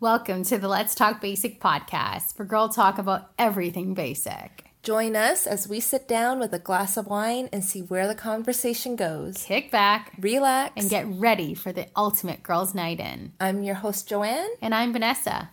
[0.00, 4.64] Welcome to the Let's Talk Basic podcast, where girl talk about everything basic.
[4.82, 8.14] Join us as we sit down with a glass of wine and see where the
[8.14, 9.44] conversation goes.
[9.44, 10.72] Kick back Relax.
[10.76, 13.32] and get ready for the ultimate girls' night in.
[13.40, 14.50] I'm your host, Joanne.
[14.60, 15.50] And I'm Vanessa.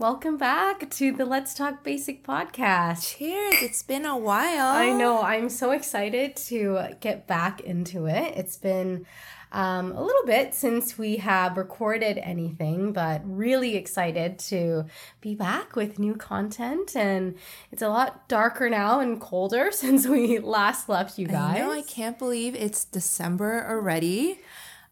[0.00, 3.16] Welcome back to the Let's Talk Basic podcast.
[3.16, 3.56] Cheers.
[3.62, 4.68] It's been a while.
[4.68, 5.20] I know.
[5.22, 8.34] I'm so excited to get back into it.
[8.36, 9.06] It's been
[9.50, 14.84] um, a little bit since we have recorded anything, but really excited to
[15.20, 16.94] be back with new content.
[16.94, 17.34] And
[17.72, 21.56] it's a lot darker now and colder since we last left you guys.
[21.56, 21.72] I know.
[21.72, 24.38] I can't believe it's December already.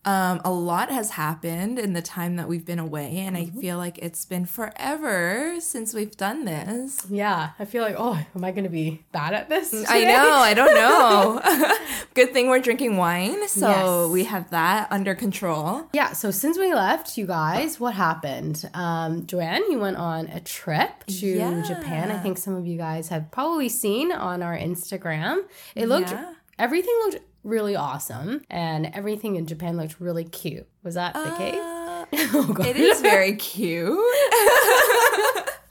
[0.06, 3.76] Um, a lot has happened in the time that we've been away, and I feel
[3.76, 7.04] like it's been forever since we've done this.
[7.10, 9.74] yeah, I feel like, oh, am I going to be bad at this?
[9.88, 11.76] I know, I don't know.
[12.14, 13.66] Good thing we're drinking wine, so
[14.06, 14.12] Yes.
[14.12, 15.88] we have that under control.
[15.92, 18.68] Yeah, so since we left, you guys, what happened?
[18.74, 21.62] Um, Joanne, you went on a trip to Yeah.
[21.66, 22.12] Japan.
[22.12, 25.42] I think some of you guys have probably seen on our Instagram.
[25.74, 26.32] It looked, Yeah.
[26.58, 30.66] everything looked really awesome, and everything in Japan looked really cute.
[30.82, 31.54] Was that the case?
[31.54, 33.88] Uh, Oh, It is very cute.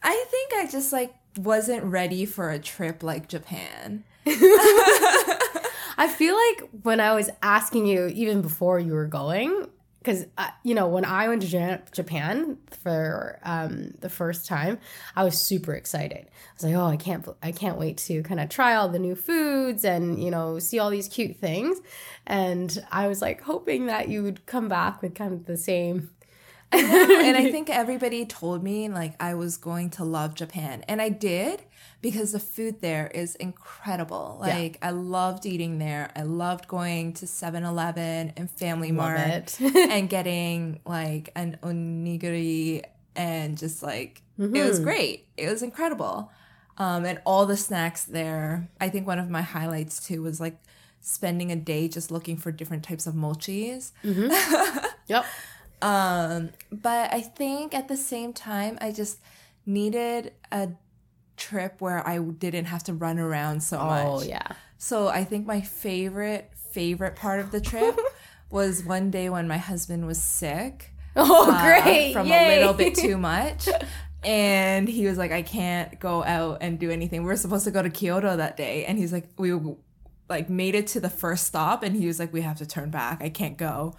[0.04, 4.04] I think I just like wasn't ready for a trip like Japan.
[5.98, 9.67] I feel like when I was asking you, even before you were going,
[10.06, 14.78] because uh, you know when I went to Japan for um, the first time,
[15.16, 16.28] I was super excited.
[16.28, 19.00] I was like, "Oh, I can't, I can't wait to kind of try all the
[19.00, 21.80] new foods and you know see all these cute things."
[22.28, 26.11] And I was like hoping that you would come back with kind of the same.
[26.72, 30.83] and I think everybody told me like I was going to love Japan.
[30.88, 31.64] And I did
[32.06, 34.39] because the food there is incredible.
[34.45, 34.53] Yeah.
[34.53, 36.11] Like I loved eating there.
[36.16, 42.83] I loved going to 7-Eleven and Family Mart and getting like an onigiri
[43.16, 45.26] and just like it was great.
[45.36, 46.32] It was incredible.
[46.77, 48.70] Um, and all the snacks there.
[48.80, 50.60] I think one of my highlights too was like
[51.02, 53.93] spending a day just looking for different types of mochis.
[55.08, 55.26] Yep.
[55.83, 59.20] Um, but I think at the same time, I just
[59.67, 60.70] needed a
[61.38, 64.06] trip where I didn't have to run around so much.
[64.08, 64.48] Oh yeah.
[64.78, 67.98] So I think my favorite favorite part of the trip
[68.50, 72.12] was one day when my husband was sick Oh uh, great!
[72.14, 72.58] from Yay.
[72.58, 73.70] a little bit too much.
[74.23, 77.22] And he was like, I can't go out and do anything.
[77.22, 78.84] We were supposed to go to Kyoto that day.
[78.86, 79.58] And he's like, we
[80.28, 82.90] like made it to the first stop and he was like, we have to turn
[82.90, 83.22] back.
[83.22, 83.96] I can't go.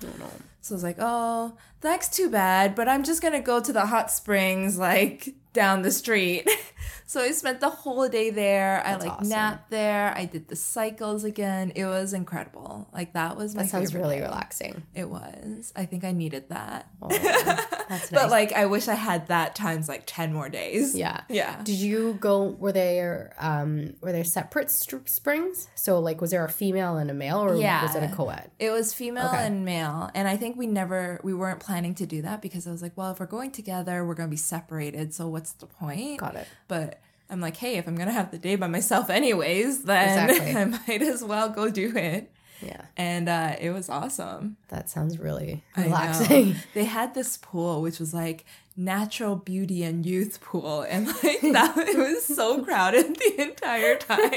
[0.60, 3.86] So I was like, oh, that's too bad, but I'm just gonna go to the
[3.86, 6.48] hot springs like down the street.
[7.06, 8.82] so I spent the whole day there.
[8.86, 9.28] I like awesome.
[9.28, 10.12] napped there.
[10.16, 11.72] I did the cycles again.
[11.74, 12.88] It was incredible.
[12.92, 14.22] Like that was my That sounds really day.
[14.22, 14.82] relaxing.
[14.94, 15.72] It was.
[15.74, 16.88] I think I needed that.
[17.02, 18.10] Oh, that's nice.
[18.10, 20.94] But like I wish I had that times like 10 more days.
[20.94, 21.22] Yeah.
[21.28, 21.60] Yeah.
[21.64, 22.44] Did you go?
[22.44, 25.68] Were there um were there separate st- springs?
[25.74, 27.82] So like, was there a female and a male, or Yeah.
[27.82, 28.50] was it a co-ed?
[28.58, 29.46] It was female Okay.
[29.46, 30.10] and male.
[30.14, 32.92] And I think we never we weren't planning to do that because I was like,
[32.96, 35.14] well, if we're going together, we're going to be separated.
[35.14, 36.20] So what's the point?
[36.20, 36.46] Got it.
[36.68, 40.56] But I'm like, hey, if I'm to have the day by myself anyways, then Exactly.
[40.56, 42.30] I might as well go do it.
[42.62, 44.56] Yeah, And uh, it was awesome.
[44.68, 46.54] that sounds really relaxing.
[46.74, 48.46] They had this pool which was like
[48.78, 54.30] natural beauty and youth pool and like that it was so crowded the entire time.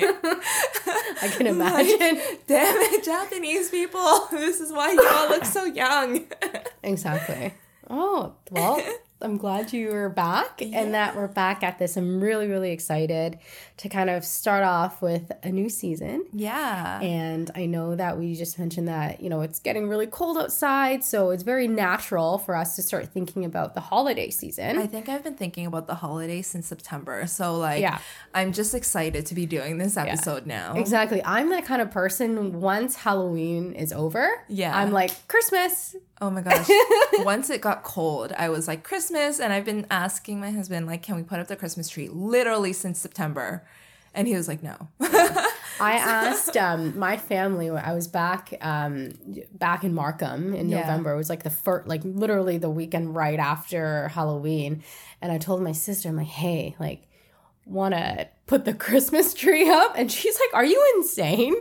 [1.21, 2.21] I can imagine.
[2.45, 4.27] Damn it, Japanese people.
[4.31, 6.25] This is why you all look so young.
[6.83, 7.53] exactly.
[7.89, 8.83] Oh well,
[9.21, 11.97] I'm glad you are back and that we're back at this.
[11.97, 13.37] I'm really really excited
[13.79, 16.25] to kind of start off with a new season.
[16.33, 16.99] Yeah.
[17.01, 21.01] And I know that we just mentioned that, you know, it's getting really cold outside.
[21.05, 24.77] So it's very natural for us to start thinking about the holiday season.
[24.77, 27.25] I think I've been thinking about the holidays since September.
[27.25, 27.99] So like Yeah.
[28.33, 30.73] I'm just excited to be doing this episode now.
[30.75, 31.21] exactly.
[31.23, 34.77] I'm that kind of person, once Halloween is over, Yeah.
[34.77, 35.95] I'm like, Christmas.
[36.21, 36.67] Oh my gosh.
[37.19, 41.01] Once it got cold, I was like Christmas and I've been asking my husband like
[41.01, 43.63] can we put up the Christmas tree literally since September.
[44.13, 44.75] And he was like no.
[45.81, 49.13] I asked um, my family I was back um,
[49.53, 50.81] back in Markham in Yeah.
[50.81, 51.13] November.
[51.13, 54.83] It was like the first, like literally the weekend right after Halloween,
[55.21, 57.03] and I told my sister, I'm like, hey, like,
[57.65, 59.93] want to put the Christmas tree up?
[59.97, 61.55] And she's like, are you insane?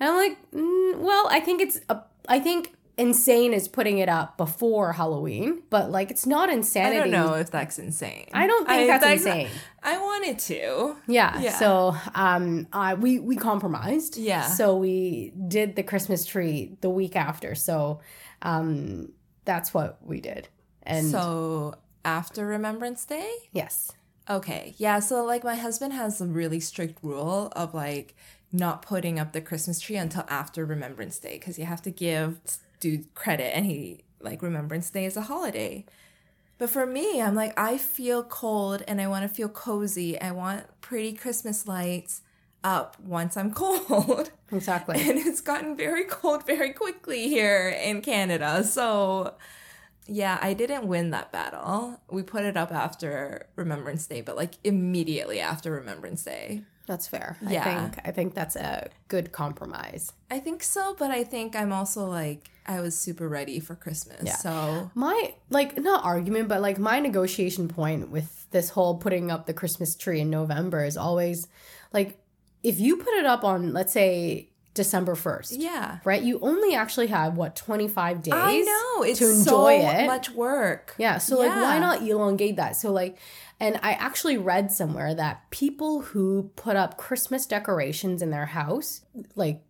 [0.00, 4.08] And I'm like, mm, well, I think it's a, I think insane as putting it
[4.08, 6.96] up before Halloween, but like it's not insanity.
[6.96, 8.28] I don't know if that's insane.
[8.32, 9.48] I don't think that's insane.
[9.82, 10.96] I wanted to.
[11.06, 11.40] Yeah.
[11.40, 11.58] Yeah.
[11.58, 14.16] So um uh, we we compromised.
[14.16, 14.46] Yeah.
[14.46, 17.54] So we did the Christmas tree the week after.
[17.54, 18.00] So
[18.42, 19.12] um
[19.44, 20.48] that's what we did.
[20.82, 21.74] And so
[22.04, 23.30] after Remembrance Day?
[23.52, 23.92] yes.
[24.30, 24.74] Okay.
[24.78, 25.00] Yeah.
[25.00, 28.14] So, like, my husband has a really strict rule of like
[28.52, 32.38] not putting up the Christmas tree until after Remembrance Day because you have to give
[32.82, 35.86] dude credit and he, like, Remembrance Day is a holiday.
[36.58, 40.20] But for me, I'm like, I feel cold and I want to feel cozy.
[40.20, 42.22] I want pretty Christmas lights
[42.64, 44.30] up once I'm cold.
[44.50, 45.00] Exactly.
[45.00, 48.62] and it's gotten very cold very quickly here in Canada.
[48.64, 49.34] So,
[50.06, 52.00] yeah, I didn't win that battle.
[52.10, 56.62] We put it up after Remembrance Day, but like immediately after Remembrance Day.
[56.86, 57.38] That's fair.
[57.48, 57.60] Yeah.
[57.60, 60.12] I think I think that's a good compromise.
[60.30, 64.22] I think so, but I think I'm also like I was super ready for Christmas.
[64.22, 64.36] Yeah.
[64.36, 69.46] So, My like not argument, but like my negotiation point with this whole putting up
[69.46, 71.48] the Christmas tree in November is always
[71.92, 72.18] like
[72.62, 75.56] if you put it up on let's say December 1st.
[75.58, 75.98] yeah.
[76.04, 76.22] Right?
[76.22, 79.02] You only actually have what 25 days I know.
[79.02, 80.06] It's to enjoy so it.
[80.06, 80.94] much work.
[80.98, 82.76] Yeah, so like why not elongate that?
[82.76, 83.18] So like
[83.60, 89.02] and I actually read somewhere that people who put up Christmas decorations in their house
[89.34, 89.62] like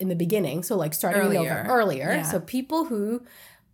[0.00, 1.40] in the beginning, so like starting in Earlier.
[1.50, 2.10] November earlier.
[2.12, 2.22] Yeah.
[2.22, 3.22] So people who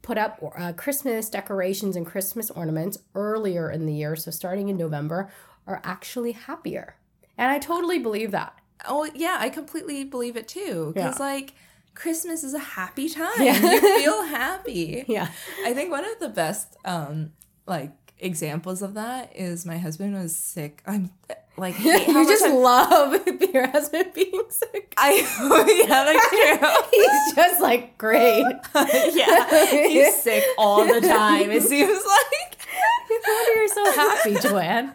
[0.02, 4.76] put up uh, Christmas decorations and Christmas ornaments earlier in the year, so starting in
[4.76, 5.31] November,
[5.67, 6.96] are actually happier.
[7.38, 8.58] And I totally believe that.
[8.87, 10.93] Oh, yeah, I completely believe it too.
[10.94, 11.25] Because, Yeah.
[11.25, 11.55] like,
[11.94, 13.32] Christmas is a happy time.
[13.40, 13.58] Yeah.
[13.73, 15.05] You feel happy.
[15.08, 15.28] Yeah.
[15.64, 17.32] I think one of the best um
[17.67, 20.82] like examples of that is my husband was sick.
[20.86, 21.10] I'm
[21.56, 24.94] like you just I'm- love your husband being sick.
[24.96, 25.12] I
[25.86, 26.98] yeah, that's true.
[27.00, 28.44] He's just like great.
[29.14, 31.50] yeah, he's sick all the time.
[31.50, 32.58] It seems like.
[33.08, 34.94] Wonder you're so happy, Joanne.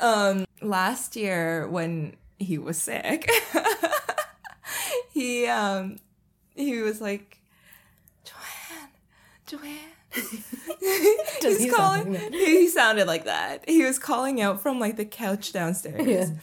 [0.00, 3.28] Um, last year when he was sick,
[5.10, 5.96] he um
[6.54, 7.38] he was like,
[8.24, 8.88] Joanne,
[9.46, 9.97] Joanne.
[11.40, 12.14] He's he calling.
[12.14, 13.68] like he sounded like that.
[13.68, 16.06] He was calling out from like the couch downstairs.
[16.06, 16.36] Yeah.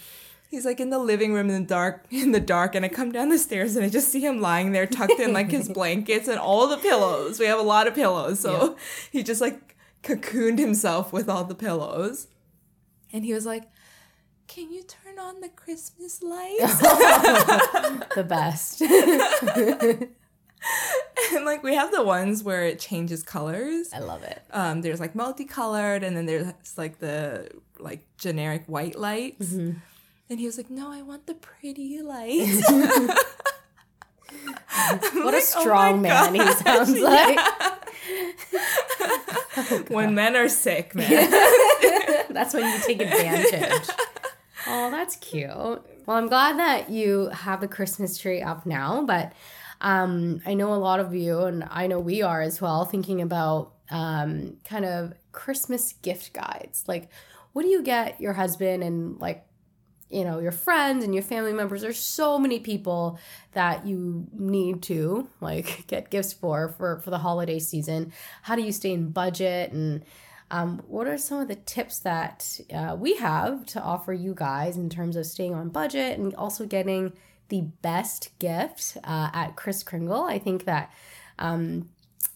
[0.50, 3.12] He's like in the living room in the dark, in the dark, and I come
[3.12, 6.27] down the stairs and I just see him lying there, tucked in like his blankets
[6.27, 7.39] and all the pillows.
[7.39, 8.77] We have a lot of pillows, so
[9.12, 12.28] he just like cocooned himself with all the pillows.
[13.12, 13.63] And he was like,
[14.48, 16.80] "Can you turn on the Christmas lights?"
[18.16, 18.81] The best.
[21.34, 23.90] and like we have the ones where it changes colors.
[23.94, 24.42] I love it.
[24.52, 29.78] um, there's like multicolored and then there's like the like generic white lights Mm-hmm.
[30.30, 32.64] and he was like no i want the pretty lights
[35.14, 37.36] What a like, oh strong my man he gosh, sounds yeah.
[39.68, 39.90] like.
[39.90, 41.30] when men are sick man
[42.30, 43.90] That's when you take advantage.
[44.68, 45.48] Oh, that's cute.
[45.50, 49.32] Well, I'm glad that you have the Christmas tree up now, but
[49.81, 53.22] um, I know a lot of you, and I know we are as well, thinking
[53.22, 56.83] about um, kind of Christmas gift guides.
[56.88, 57.10] Like,
[57.54, 59.45] what do you get your husband and like,
[60.10, 61.81] you know, your friends and your family members?
[61.81, 63.19] There's so many people
[63.54, 68.12] that you need to like get gifts for for for the holiday season.
[68.44, 70.04] How do you stay in budget and
[70.51, 74.78] um, what are some of the tips that uh, we have to offer you guys
[74.78, 77.13] in terms of staying on budget and also getting
[77.50, 80.24] the best gift uh, at Kris Kringle?
[80.24, 80.92] I think that
[81.40, 81.90] um,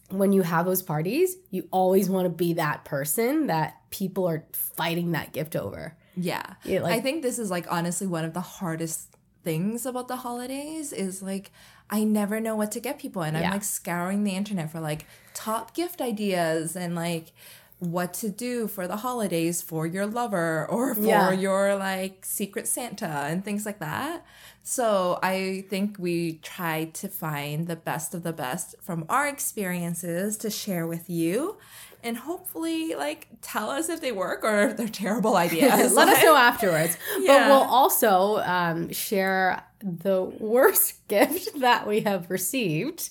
[0.09, 4.43] when you have those parties, you always want to be that person that people are
[4.53, 5.95] fighting that gift over.
[6.15, 10.07] yeah Yeah, like- i think this is like honestly one of the hardest things about
[10.09, 11.51] the holidays is like
[11.89, 15.05] i never know what to get people and i'm like scouring the internet for like
[15.33, 17.31] top gift ideas and like
[17.79, 21.31] what to do for the holidays for your lover or for Yeah.
[21.31, 24.25] your like secret santa and things like that
[24.63, 30.36] so i think we try to find the best of the best from our experiences
[30.38, 31.57] to share with you
[32.03, 36.24] and hopefully like tell us if they work or if they're terrible ideas Let us
[36.24, 36.98] know afterwards.
[37.27, 43.09] But we'll also um, share the worst gift that we have received.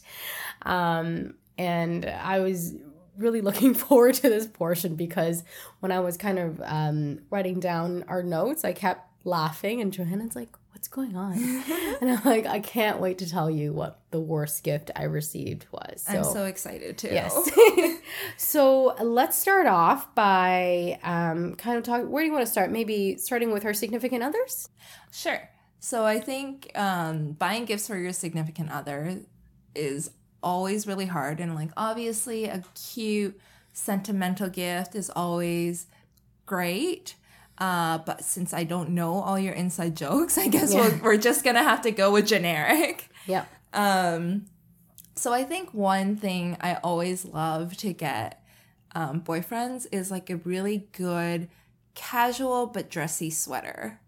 [0.62, 2.72] Um, and I was
[3.18, 5.44] really looking forward to this portion because
[5.80, 10.36] when I was kind of um, writing down our notes, I kept laughing, and Joanne's
[10.36, 11.32] like, What's going on?
[12.00, 15.66] and I'm like, I can't wait to tell you what the worst gift I received
[15.72, 16.04] was.
[16.06, 17.50] i'm so excited too Yes.
[18.36, 22.08] so let's start off by um, kind of talking.
[22.08, 22.70] Where do you want to start?
[22.70, 24.68] Maybe starting with her significant others.
[25.10, 25.50] Sure.
[25.80, 29.22] So I think um, buying gifts for your significant other
[29.74, 31.40] is always really hard.
[31.40, 33.38] And like, obviously, a cute,
[33.72, 35.86] sentimental gift is always
[36.46, 37.14] great.
[37.58, 40.88] Uh, but since I don't know all your inside jokes, I guess Yeah.
[40.88, 43.08] we'll, we're just gonna have to go with generic.
[43.26, 43.46] Yep.
[43.74, 44.46] Um,
[45.14, 48.42] so I think one thing I always love to get
[48.94, 51.50] um, boyfriends is like a really good
[51.94, 54.00] casual but dressy sweater.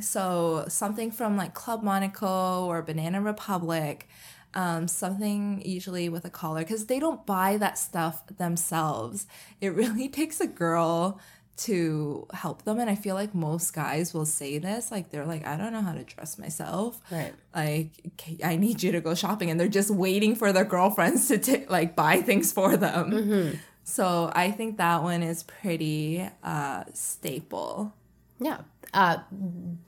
[0.00, 4.08] So something from like Club Monaco or Banana Republic,
[4.54, 9.26] um, something usually with a collar because they don't buy that stuff themselves.
[9.60, 11.20] It really takes a girl
[11.56, 14.90] to help them, and I feel like most guys will say this.
[14.90, 17.32] Like they're like, I don't know how to dress myself Right.
[17.54, 21.28] like "Okay, I need you to go shopping and they're just waiting for their girlfriends
[21.28, 23.58] to t- like buy things for them.
[23.84, 27.94] So I think that one is pretty uh staple.
[28.40, 28.62] Yeah.
[28.92, 29.18] Uh,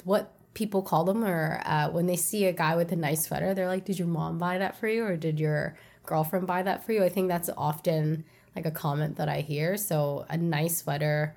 [0.04, 3.54] what people call them, or uh, when they see a guy with a nice sweater,
[3.54, 6.84] they're like, "Did your mom buy that for you, or did your girlfriend buy that
[6.84, 8.24] for you?" I think that's often
[8.56, 9.76] like a comment that I hear.
[9.76, 11.34] So a nice sweater,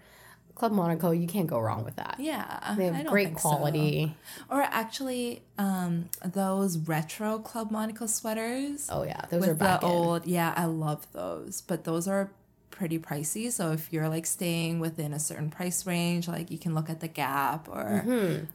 [0.56, 2.16] Club Monaco, you can't go wrong with that.
[2.18, 2.76] Yeah.
[2.78, 3.50] They have great think so.
[3.50, 4.16] quality.
[4.50, 9.92] Or actually um those retro Club Monaco sweaters Oh yeah, those with are the in.
[9.94, 11.62] old yeah, I love those.
[11.62, 12.32] But those are
[12.80, 13.52] pretty pricey.
[13.52, 17.02] So if you're like staying within a certain price range, like you can look at
[17.02, 18.46] the Gap or Mm-hmm.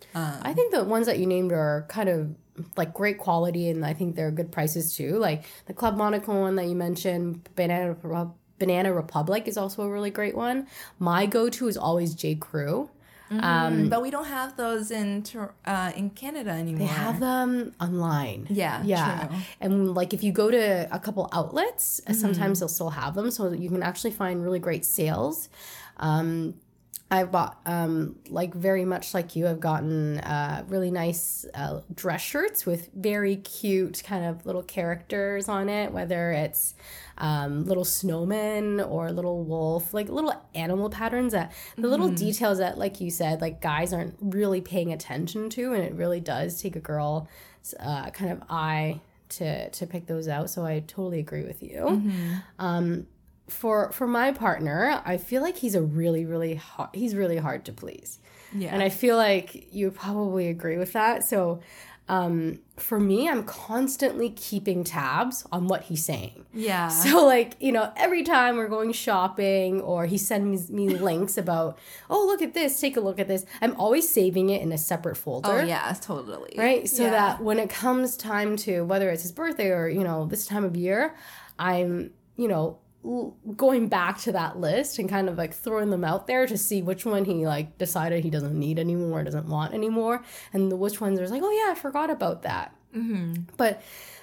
[0.43, 2.35] I think the ones that you named are kind of
[2.77, 5.19] like great quality, and I think they're good prices too.
[5.19, 7.95] Like the Club Monaco one that you mentioned, Banana
[8.59, 10.67] Banana Republic is also a really great one.
[10.99, 12.37] My go-to is always J.
[12.37, 12.89] Crew.
[13.31, 15.25] Um, but we don't have those in
[15.67, 16.87] uh in Canada anymore.
[16.87, 18.47] They have them online.
[18.51, 19.27] Yeah, Yeah.
[19.29, 19.39] true.
[19.61, 22.21] And like if you go to a couple outlets, Mm-hmm.
[22.21, 23.31] sometimes they'll still have them.
[23.31, 25.49] So you can actually find really great sales.
[25.99, 26.55] Um,
[27.15, 32.21] I've bought, um, like very much like you, I've gotten uh, really nice uh, dress
[32.21, 36.75] shirts with very cute kind of little characters on it, whether it's
[37.19, 42.79] um, little snowmen or little wolf, like little animal patterns that the little details that,
[42.79, 45.73] like you said, like guys aren't really paying attention to.
[45.73, 47.29] And it really does take a girl
[47.79, 50.51] uh, kind of eye to to pick those out.
[50.51, 51.87] So I totally agree with you.
[52.59, 53.07] Um,
[53.49, 57.65] for for my partner, I feel like he's a really really hard, he's really hard
[57.67, 58.19] to please,
[58.55, 58.73] Yeah.
[58.73, 61.25] and I feel like you probably agree with that.
[61.25, 61.61] So.
[62.07, 66.45] Um, for me, I'm constantly keeping tabs on what he's saying.
[66.53, 66.89] yeah.
[66.89, 71.79] So like, you know, every time we're going shopping or he sends me links about,
[72.11, 73.47] oh, look at this, take a look at this.
[73.63, 75.49] I'm always saving it in a separate folder.
[75.51, 76.53] oh yeah, totally.
[76.59, 76.87] Right?
[76.87, 77.11] So Yeah.
[77.13, 80.65] that when it comes time to whether it's his birthday or, you know, this time
[80.65, 81.15] of year,
[81.59, 82.81] I'm, you know,
[83.57, 86.81] going back to that list and kind of like throwing them out there to see
[86.81, 91.01] which one he like decided he doesn't need anymore, doesn't want anymore, and the, which
[91.01, 92.75] ones are like, oh yeah, I forgot about that.
[92.97, 93.43] Mm-hmm.
[93.57, 93.83] But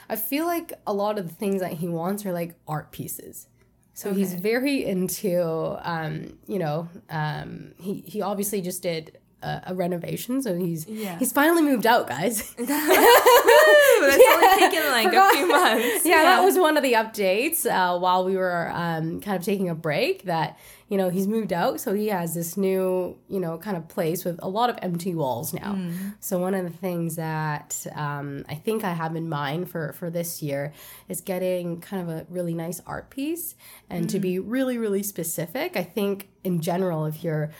[0.10, 3.48] I feel like a lot of the things that he wants are like art pieces.
[3.94, 9.76] So he's very into, um, you know, um, he he obviously just did a, a
[9.76, 11.18] renovation, so he's Yeah.
[11.20, 12.54] he's finally moved out, guys.
[12.58, 15.34] But it's only taken like forgot.
[15.34, 16.06] a few months.
[16.06, 19.70] yeah, that was one of the updates uh, while we were um, kind of taking
[19.70, 20.24] a break.
[20.24, 20.58] That
[20.90, 24.26] you know he's moved out, so he has this new you know kind of place
[24.26, 25.78] with a lot of empty walls now.
[26.20, 30.10] So one of the things that um, I think I have in mind for for
[30.10, 30.74] this year
[31.08, 33.56] is getting kind of a really nice art piece,
[33.90, 35.78] and to be really really specific.
[35.78, 37.52] I think in general, if you're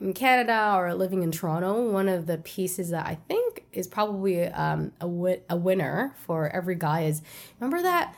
[0.00, 4.44] in Canada or living in Toronto, one of the pieces that I think is probably
[4.46, 5.06] um, a,
[5.50, 7.22] a winner for every guy is
[7.58, 8.14] remember that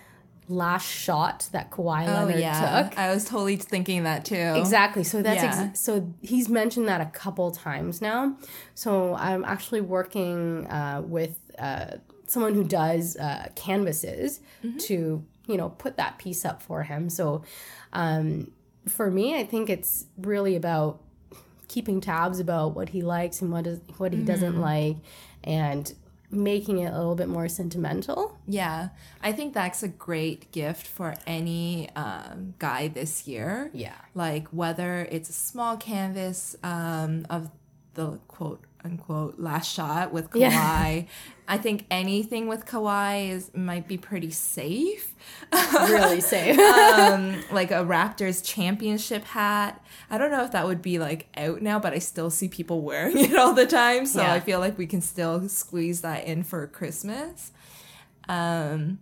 [0.47, 2.83] last shot that Kawhi Oh Leonard yeah.
[2.89, 2.99] took?
[2.99, 4.53] I was totally thinking that too.
[4.57, 5.03] Exactly.
[5.03, 5.69] So that's Yeah.
[5.71, 8.37] ex- so he's mentioned that a couple times now.
[8.75, 11.93] So I'm actually working uh, with uh,
[12.27, 14.41] someone who does uh, canvases
[14.81, 17.09] to you know put that piece up for him.
[17.09, 17.43] So
[17.95, 18.51] um,
[18.87, 21.01] for me, I think it's really about
[21.75, 24.97] keeping tabs about what he likes and what is what he doesn't like,
[25.43, 25.93] and
[26.31, 28.39] making it a little bit more sentimental.
[28.47, 28.89] Yeah.
[29.23, 33.71] I think that's a great gift for any um, guy this year.
[33.73, 33.95] Yeah.
[34.15, 37.51] Like whether it's a small canvas um, of
[37.95, 40.41] the quote unquote last shot with Kawhi.
[40.41, 41.03] Yeah.
[41.47, 45.15] I think anything with Kawhi is might be pretty safe.
[45.53, 46.59] Really safe.
[46.59, 49.85] um, like a Raptors championship hat.
[50.11, 52.81] I don't know if that would be like out now, but I still see people
[52.83, 54.07] wearing it all the time.
[54.07, 54.33] So Yeah.
[54.33, 57.53] I feel like we can still squeeze that in for Christmas.
[58.29, 58.99] Um,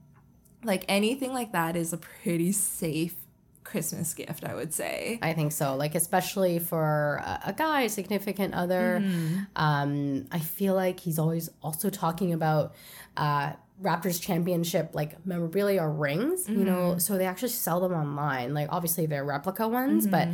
[0.64, 3.14] like anything like that is a pretty safe
[3.72, 5.18] Christmas gift, I would say.
[5.22, 5.74] I think so.
[5.76, 9.02] Like especially for a, a guy, a significant other.
[9.56, 12.74] Um, I feel like he's always also talking about
[13.16, 18.52] uh, Raptors championship like memorabilia or rings, you know, so they actually sell them online.
[18.54, 20.28] Like obviously they're replica ones, but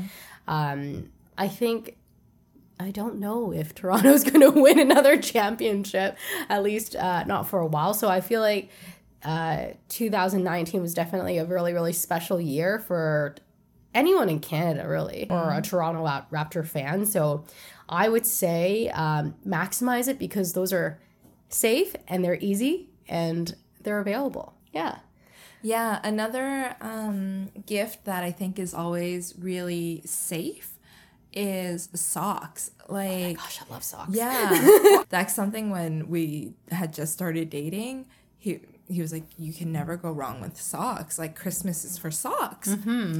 [0.49, 1.97] um, I think
[2.81, 6.19] I don't know if Toronto's going to win another championship,
[6.49, 7.95] at least uh, not for a while.
[7.95, 8.71] So I feel like
[9.25, 13.35] uh, 2019 was definitely a really, really special year for
[13.95, 17.05] anyone in Canada, really, or a Toronto Rap- Raptor fan.
[17.07, 17.45] So
[17.89, 21.01] I would say um, maximize it because those are
[21.49, 24.55] safe and they're easy and they're available.
[24.73, 24.99] Yeah.
[25.63, 30.79] Yeah, another um, gift that I think is always really safe
[31.33, 32.71] is socks.
[32.89, 34.11] Like, Gosh, I love socks.
[34.13, 38.07] yeah, that's something when we had just started dating.
[38.39, 41.19] He he was like, you can never go wrong with socks.
[41.19, 42.69] Like Christmas is for socks.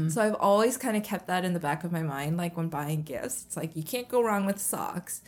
[0.09, 2.37] So I've always kind of kept that in the back of my mind.
[2.39, 5.23] Like when buying gifts, it's like you can't go wrong with socks.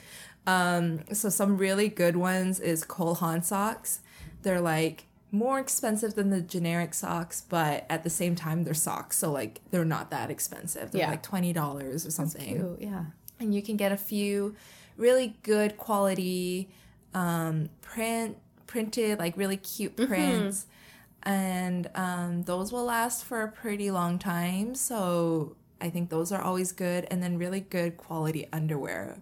[0.47, 4.01] Um, so some really good ones is Cole Haan socks.
[4.43, 9.17] They're like more expensive than the generic socks, but at the same time they're socks,
[9.19, 10.91] so like they're not that expensive.
[10.91, 11.11] They're Yeah.
[11.11, 13.05] like twenty dollars or something yeah.
[13.39, 14.57] and you can get a few
[14.97, 16.69] really good quality
[17.15, 18.37] um, print
[18.71, 20.67] printed like really cute prints.
[21.25, 24.75] And um, those will last for a pretty long time.
[24.75, 27.07] So i think those are always good.
[27.11, 29.19] And then really good quality underwear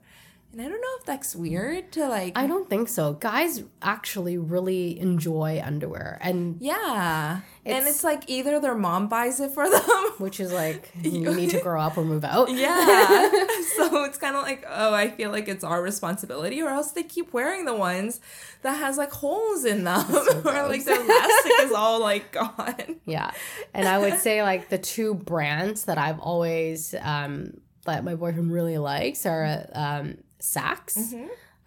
[0.58, 3.12] and i don't know if that's weird to like I don't think so.
[3.14, 9.38] Guys actually really enjoy underwear, and yeah and It's- it's like either their mom buys
[9.40, 9.82] it for them
[10.18, 12.50] which is like you need to grow up or move out.
[12.50, 13.28] Yeah.
[13.76, 17.02] so it's kind of like, oh, I feel like it's our responsibility, or else they
[17.04, 18.20] keep wearing the ones
[18.62, 22.96] that has like holes in them, or like the elastic is all like gone.
[23.06, 23.30] Yeah.
[23.74, 28.52] And I would say like the two brands that I've always um that my boyfriend
[28.52, 31.14] really likes are um Saxx.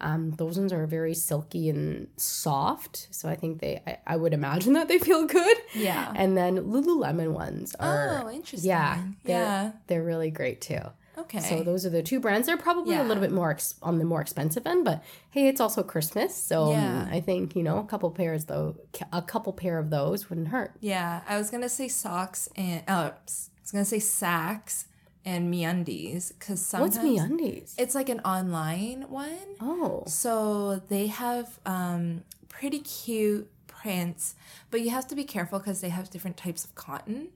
[0.00, 3.06] Um, those ones are very silky and soft.
[3.12, 5.56] So I think they I, I would imagine that they feel good.
[5.74, 6.12] Yeah.
[6.16, 8.68] And then Lululemon ones are Oh, interesting.
[8.68, 9.72] yeah, they're, Yeah.
[9.86, 10.80] they're really great too.
[11.18, 11.40] Okay.
[11.40, 12.46] So those are the two brands.
[12.48, 15.60] They're probably a little bit more ex- on the more expensive end, but hey, it's
[15.60, 17.08] also Christmas, so um, Yeah.
[17.10, 18.76] I think you know a couple pairs though,
[19.12, 20.72] a couple pair of those wouldn't hurt.
[20.80, 24.86] yeah, I was gonna say socks and uh, I was gonna say Saxx
[25.24, 27.74] and MeUndies because sometimes What's MeUndies?
[27.78, 29.38] It's like an online one.
[29.60, 34.34] Oh, So they have um, pretty cute prints,
[34.70, 37.28] but you have to be careful because they have different types of cotton.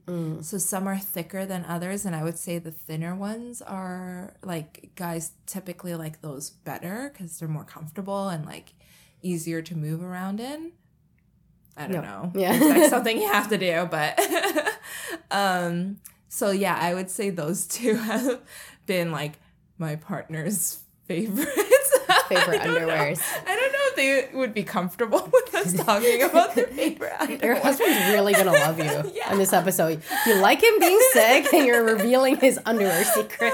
[0.43, 4.91] So some are thicker than others, and I would say the thinner ones are like
[4.95, 8.73] guys typically like those better because they're more comfortable and like
[9.21, 10.71] easier to move around in.
[11.75, 12.01] I don't No.
[12.01, 12.31] know.
[12.35, 12.53] Yeah.
[12.55, 14.19] It's like something you have to do, but
[15.31, 15.97] um
[16.29, 18.39] so yeah, I would say those two have
[18.85, 19.33] been like
[19.77, 21.53] my partner's favorites.
[22.27, 22.79] Favorite I know.
[22.79, 23.21] underwears.
[23.45, 27.39] I don't know if they would be comfortable with us talking about their favorite underwear.
[27.41, 27.61] your underwear.
[27.61, 29.31] husband's really gonna love you Yeah.
[29.31, 30.01] in this episode.
[30.25, 33.37] You like him being sick, and you're revealing his underwear secrets.
[33.41, 33.47] I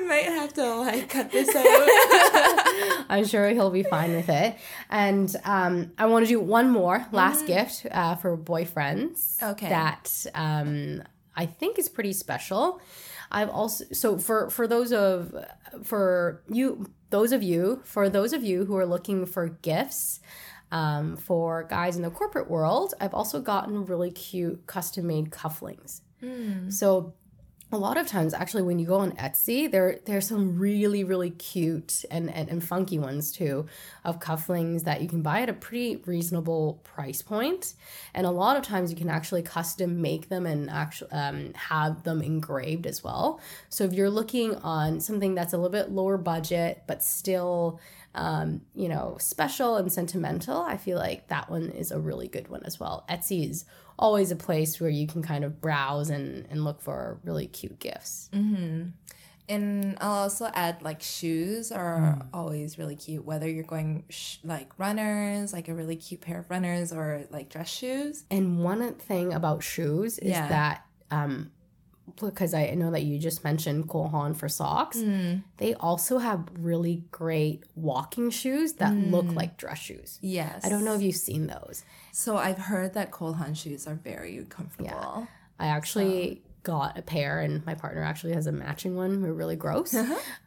[0.00, 3.04] know I might have to like cut this out.
[3.10, 4.56] I'm sure he'll be fine with it.
[4.90, 9.42] And um, I want to do one more last gift uh, for boyfriends.
[9.42, 9.68] Okay.
[9.68, 11.02] That um,
[11.36, 12.80] I think is pretty special.
[13.30, 15.34] I've also so for for those of
[15.82, 20.20] for you those of you for those of you who are looking for gifts
[20.70, 26.00] um, for guys in the corporate world, I've also gotten really cute custom made cufflinks.
[26.70, 27.14] So
[27.74, 31.30] a lot of times actually when you go on Etsy, there there's some really, really
[31.30, 33.66] cute and, and, and funky ones too
[34.04, 37.74] of cufflings that you can buy at a pretty reasonable price point.
[38.14, 42.02] And a lot of times you can actually custom make them and actually um, have
[42.04, 43.40] them engraved as well.
[43.68, 47.80] So if you're looking on something that's a little bit lower budget but still
[48.14, 52.48] um, you know, special and sentimental, I feel like that one is a really good
[52.48, 53.04] one as well.
[53.10, 53.64] Etsy is
[53.98, 57.78] always a place where you can kind of browse and, and look for really cute
[57.78, 58.28] gifts.
[59.46, 64.70] And I'll also add like shoes are always really cute, whether you're going sh- like
[64.78, 68.24] runners, like a really cute pair of runners, or like dress shoes.
[68.30, 70.48] And one thing about shoes is Yeah.
[70.48, 71.50] that um
[72.20, 75.36] because I know that you just mentioned Cole Haan for socks, hmm.
[75.56, 79.10] they also have really great walking shoes that hmm.
[79.10, 80.18] look like dress shoes.
[80.20, 80.64] Yes.
[80.64, 81.84] I don't know if you've seen those.
[82.12, 84.90] So I've heard that Cole Haan shoes are very comfortable.
[84.90, 85.26] Yeah.
[85.58, 89.22] I actually got a pair, and my partner actually has a matching one.
[89.22, 89.94] We're really gross,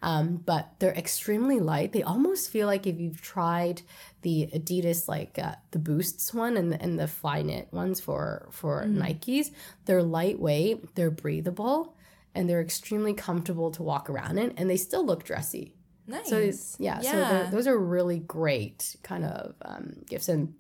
[0.01, 1.93] um, but they're extremely light.
[1.93, 3.84] They almost feel like if you've tried
[4.23, 8.84] the Adidas, like uh, the Boosts one and the, and the Flyknit ones for for
[8.84, 9.51] Nikes.
[9.86, 11.95] They're lightweight, they're breathable,
[12.36, 15.75] and they're extremely comfortable to walk around in, and they still look dressy.
[16.08, 16.30] Nice.
[16.30, 20.30] So it's, yeah, so those are really great kind of um, gifts.
[20.30, 20.53] And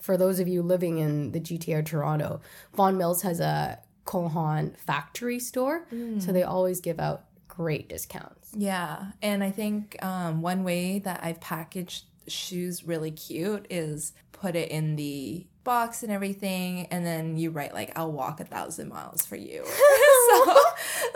[0.00, 2.40] for those of you living in the GTA or Toronto,
[2.74, 5.86] Vaughan Mills has a Cole Haan factory store,
[6.18, 8.50] so they always give out great discounts.
[8.54, 14.56] Yeah, and I think um, one way that I've packaged shoes really cute is put
[14.56, 18.88] it in the box and everything, and then you write like "I'll walk a thousand
[18.88, 19.66] miles for you."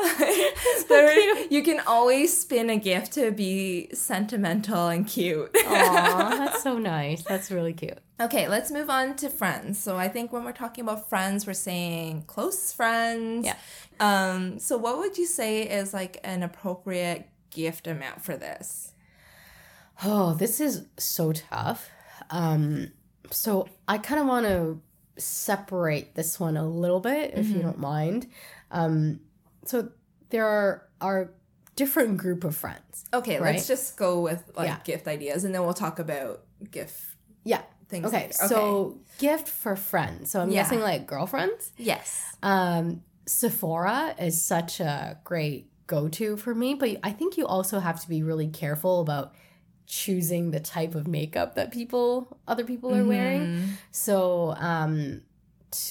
[0.18, 5.50] so there, you can always spin a gift to be sentimental and cute.
[5.56, 7.22] Aw, that's so nice.
[7.22, 7.98] That's really cute.
[8.20, 9.82] Okay, let's move on to friends.
[9.82, 13.46] So I think when we're talking about friends, we're saying close friends.
[13.46, 13.56] Yeah.
[13.98, 18.92] Um, so what would you say is like an appropriate gift amount for this?
[20.04, 21.90] Oh, this is so tough.
[22.30, 22.92] Um,
[23.30, 24.80] so I kind of want to
[25.20, 28.26] separate this one a little bit, if you don't mind.
[28.70, 29.20] Um,
[29.64, 29.90] so
[30.30, 31.30] there are are
[31.76, 33.04] different group of friends.
[33.14, 33.54] Okay, Right.
[33.54, 34.78] let's just go with like Yeah.
[34.84, 37.62] gift ideas and then we'll talk about gift Yeah.
[37.88, 38.06] things.
[38.06, 38.24] Okay.
[38.26, 38.32] later.
[38.48, 40.30] So gift for friends.
[40.30, 40.62] So I'm Yeah.
[40.62, 41.72] guessing like girlfriends.
[41.78, 42.22] yes.
[42.42, 47.78] Um, Sephora is such a great go to for me, but I think you also
[47.80, 49.32] have to be really careful about
[49.90, 53.42] choosing the type of makeup that people, other people are wearing.
[53.46, 53.68] Mhm.
[53.90, 55.22] So, um,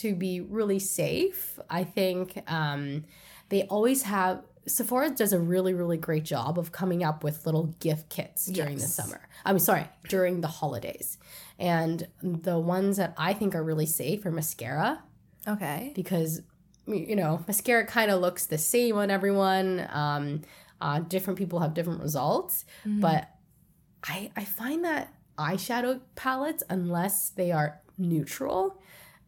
[0.01, 3.03] to be really safe, I think um,
[3.49, 4.41] they always have.
[4.67, 8.75] Sephora does a really, really great job of coming up with little gift kits during
[8.75, 9.21] the summer.
[9.43, 11.17] I mean, sorry, during the holidays.
[11.57, 15.01] And the ones that I think are really safe are mascara
[15.47, 15.91] Okay.
[15.95, 16.41] because
[16.88, 20.41] you know mascara kind of looks the same on everyone um
[20.81, 23.01] uh, different people have different results Mm-hmm.
[23.01, 23.29] but
[24.03, 28.81] i i find that eyeshadow palettes unless they are neutral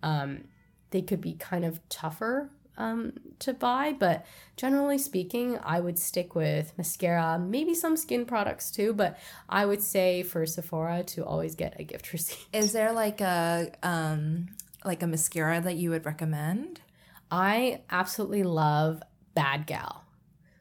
[0.03, 0.43] um
[0.91, 4.25] they could be kind of tougher um to buy but
[4.57, 9.17] generally speaking i would stick with mascara maybe some skin products too but
[9.49, 13.71] i would say for sephora to always get a gift receipt Is there like a
[13.84, 14.47] um
[14.84, 16.81] like a mascara that you would recommend?
[17.29, 19.01] i absolutely love
[19.36, 20.03] bad gal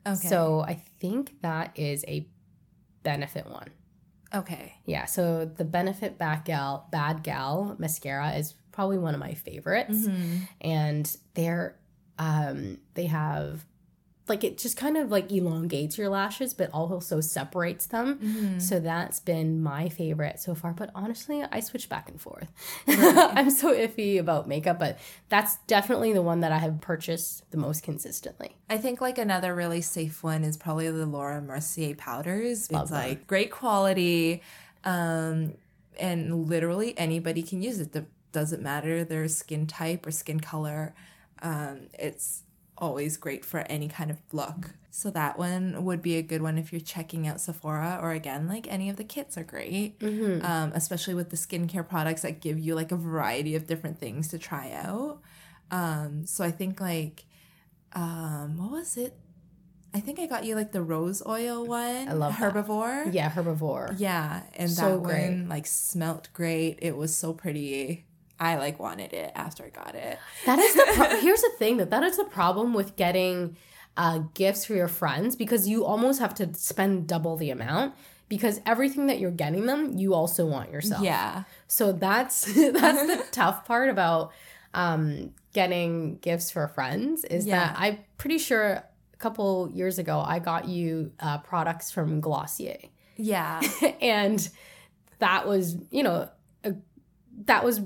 [0.06, 0.28] Okay.
[0.28, 2.26] So I think that is a
[3.02, 3.68] benefit one.
[4.34, 4.74] Okay.
[4.86, 5.04] Yeah.
[5.06, 10.06] So the benefit bad gal bad gal mascara is probably one of my favorites.
[10.06, 10.48] Mhm.
[10.60, 11.76] And they're
[12.18, 13.64] um they have
[14.28, 18.18] like it just kind of like elongates your lashes but also separates them.
[18.18, 18.62] Mhm.
[18.62, 20.72] So that's been my favorite so far.
[20.72, 22.48] But honestly, I switch back and forth.
[22.86, 23.30] Right.
[23.36, 27.56] I'm so iffy about makeup, but that's definitely the one that I have purchased the
[27.56, 28.56] most consistently.
[28.68, 32.70] I think like another really safe one is probably the Laura Mercier powders.
[32.70, 33.00] Love it's them.
[33.00, 34.42] like great quality,
[34.84, 35.54] um,
[35.98, 37.94] and literally anybody can use it.
[37.96, 40.94] It doesn't matter their skin type or skin color.
[41.42, 42.42] Um, it's
[42.80, 44.70] always great for any kind of look.
[44.90, 48.48] So that one would be a good one if you're checking out Sephora or again
[48.48, 49.98] like any of the kits are great.
[50.00, 50.44] Mm-hmm.
[50.44, 54.28] Um, especially with the skincare products that give you like a variety of different things
[54.28, 55.20] to try out.
[55.70, 57.24] Um, so I think like
[57.92, 59.14] um what was it?
[59.92, 62.08] I think I got you like the rose oil one.
[62.08, 62.54] I love that.
[62.54, 63.12] herbivore.
[63.12, 63.94] Yeah, herbivore.
[63.98, 65.28] Yeah, and So that great.
[65.30, 66.78] one like smelt great.
[66.82, 68.06] It was so pretty.
[68.40, 70.18] I like wanted it after I got it.
[70.46, 73.56] That is the pro- here's the thing that that is the problem with getting
[73.96, 77.94] uh, gifts for your friends because you almost have to spend double the amount
[78.30, 81.02] because everything that you're getting them you also want yourself.
[81.02, 81.44] Yeah.
[81.68, 84.32] So that's that's the tough part about
[84.72, 90.38] um, getting gifts for friends is that I'm pretty sure a couple years ago I
[90.38, 92.78] got you uh, products from Glossier
[93.16, 93.60] Yeah.
[94.00, 94.48] and
[95.18, 96.30] that was you know
[96.64, 96.74] a,
[97.44, 97.80] that was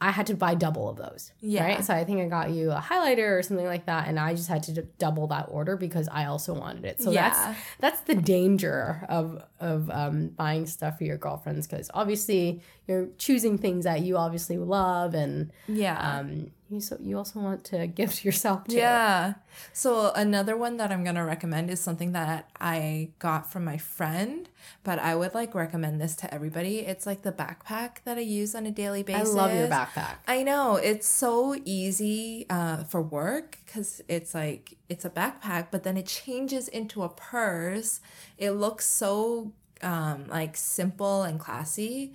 [0.00, 1.32] I had to buy double of those.
[1.40, 1.64] Yeah.
[1.64, 1.84] Right.
[1.84, 4.48] So I think I got you a highlighter or something like that, and I just
[4.48, 7.00] had to d- double that order because I also wanted it.
[7.02, 7.28] So Yeah.
[7.30, 13.08] that's that's the danger of of um, buying stuff for your girlfriends because obviously you're
[13.18, 15.98] choosing things that you obviously love, and Yeah.
[16.20, 18.76] um, you so you also want to gift yourself too.
[18.76, 19.34] Yeah.
[19.72, 24.48] So another one that I'm gonna recommend is something that I got from my friend,
[24.84, 26.80] but I would like recommend this to everybody.
[26.80, 29.30] It's like the backpack that I use on a daily basis.
[29.30, 30.16] I love your backpack.
[30.26, 35.82] I know it's so easy uh, for work because it's like it's a backpack, but
[35.82, 38.00] then it changes into a purse.
[38.36, 39.52] It looks so
[39.82, 42.14] um, like simple and classy.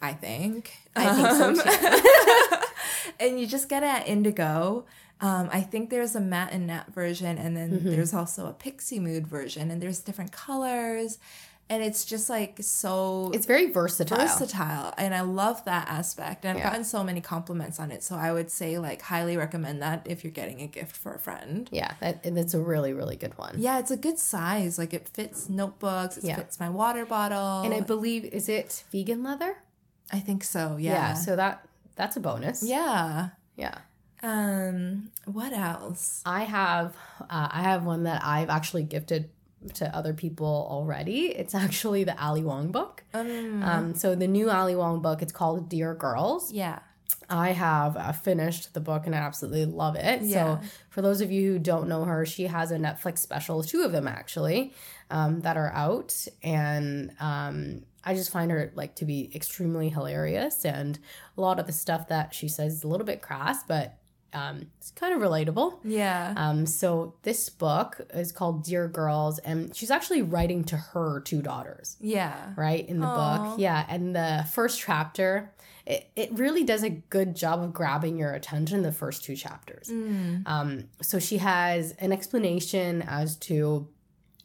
[0.00, 0.72] I think.
[0.96, 2.66] I think so too.
[3.20, 4.84] and you just get it at Indigo.
[5.20, 7.90] Um, I think there's a Matt and Nat version, and then Mm-hmm.
[7.90, 11.18] there's also a pixie mood version, and there's different colors,
[11.70, 14.18] and it's just like so It's very versatile.
[14.18, 16.70] versatile and i love that aspect and i've Yeah.
[16.70, 20.22] gotten so many compliments on it so i would say like highly recommend that if
[20.24, 23.54] you're getting a gift for a friend Yeah, that, that's a really really good one.
[23.58, 26.36] yeah it's a good size like it fits notebooks it Yeah.
[26.36, 29.56] fits my water bottle And I believe is it vegan leather?
[30.10, 31.64] I think so yeah, so that
[31.96, 32.62] that's a bonus.
[32.62, 33.30] Yeah.
[33.56, 33.78] Yeah.
[34.22, 36.22] Um, what else?
[36.24, 39.30] I have uh, I have one that I've actually gifted
[39.74, 41.26] to other people already.
[41.26, 43.04] It's actually the Ali Wong book.
[43.14, 46.52] Um, Um, so the new Ali Wong book, it's called Dear Girls.
[46.52, 46.80] yeah.
[47.32, 50.22] I have uh, finished the book and I absolutely love it.
[50.22, 50.60] Yeah.
[50.60, 53.82] So for those of you who don't know her, she has a Netflix special, two
[53.82, 54.72] of them actually,
[55.10, 60.64] um, that are out, and um, I just find her like to be extremely hilarious,
[60.64, 60.98] and
[61.36, 63.98] a lot of the stuff that she says is a little bit crass, but
[64.32, 65.78] um, it's kind of relatable.
[65.84, 66.32] Yeah.
[66.36, 71.42] Um, so this book is called Dear Girls, and she's actually writing to her two
[71.42, 72.52] daughters yeah.
[72.56, 73.38] right in the Aw.
[73.48, 75.52] book yeah and the first chapter
[75.86, 79.88] it, it really does a good job of grabbing your attention the first two chapters
[79.88, 80.42] Mm.
[80.46, 83.88] um, so she has an explanation as to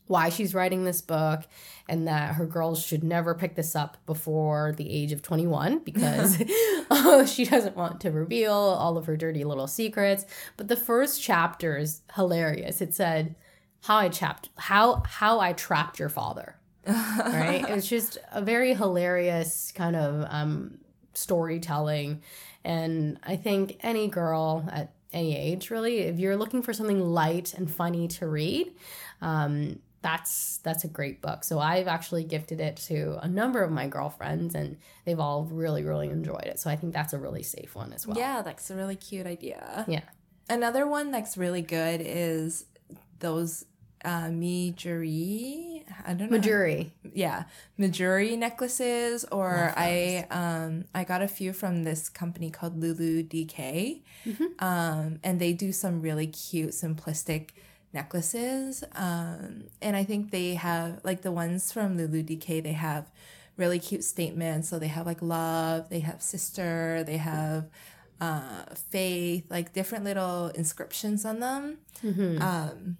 [0.08, 1.44] why she's writing this book
[1.90, 6.38] and that her girls should never pick this up before the age of 21 because
[7.32, 11.78] she doesn't want to reveal all of her dirty little secrets but the first chapter
[11.78, 13.36] is hilarious it said
[13.84, 16.56] how i trapped how how i trapped your father
[16.88, 17.66] right?
[17.68, 20.78] It's just a very hilarious kind of um,
[21.18, 22.22] storytelling.
[22.64, 27.54] And I think any girl at any age, really, if you're looking for something light
[27.54, 28.74] and funny to read,
[29.22, 31.44] um, that's that's a great book.
[31.44, 35.84] So I've actually gifted it to a number of my girlfriends, and they've all really
[35.84, 36.60] really enjoyed it.
[36.60, 38.18] So I think that's a really safe one as well.
[38.18, 39.86] Yeah, that's a really cute idea.
[39.88, 40.04] Yeah.
[40.50, 42.66] Another one that's really good is
[43.20, 43.66] those
[44.06, 45.77] uh Mejuri.
[46.06, 46.38] I don't know.
[46.40, 46.92] Mejuri.
[47.14, 47.44] yeah
[47.80, 54.02] Mejuri necklaces or I um I got a few from this company called Lulu DK
[54.26, 54.62] Mhm.
[54.62, 57.50] um and they do some really cute simplistic
[57.94, 63.10] necklaces um and I think they have like the ones from Lulu DK they have
[63.56, 67.66] really cute statements so they have like love they have sister they have
[68.22, 72.42] uh faith like different little inscriptions on them Mhm.
[72.42, 72.98] um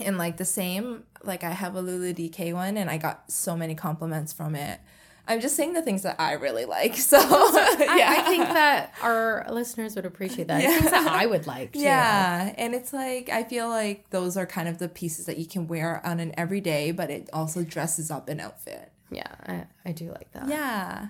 [0.00, 3.56] and like the same like i have a lulu dk one and i got so
[3.56, 4.80] many compliments from it
[5.28, 8.92] i'm just saying the things that i really like so I, yeah I think that
[9.02, 10.62] our listeners would appreciate that.
[10.62, 10.78] Yeah.
[10.78, 11.72] Things that I would like.
[11.72, 11.80] Too.
[11.80, 15.46] yeah and it's like i feel like those are kind of the pieces that you
[15.46, 19.92] can wear on an everyday but it also dresses up an outfit Yeah, I, I
[19.92, 20.48] do like that.
[20.48, 21.08] yeah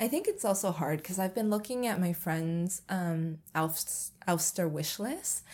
[0.00, 4.98] i think it's also hard because i've been looking at my friends um elfster wish
[4.98, 5.44] list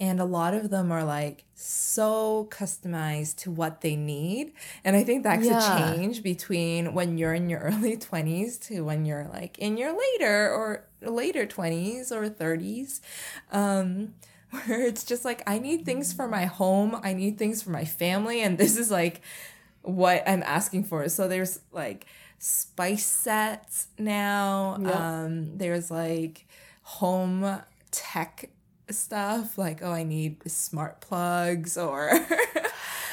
[0.00, 4.52] and a lot of them are like so customized to what they need.
[4.84, 5.58] And i think that's Yeah.
[5.58, 9.92] a change between when you're in your early 20s to when you're like in your
[9.98, 13.00] later or later 20s or 30s
[13.52, 14.14] um
[14.50, 16.98] where it's just like i need things for my home.
[17.02, 18.40] I need things for my family.
[18.42, 19.20] And this is like
[19.82, 21.08] what i'm asking for.
[21.08, 22.06] So there's like
[22.38, 24.78] spice sets now.
[24.80, 24.94] Yep.
[24.96, 26.46] um there's like
[26.82, 28.48] home tech
[28.90, 32.10] stuff like oh i need smart plugs or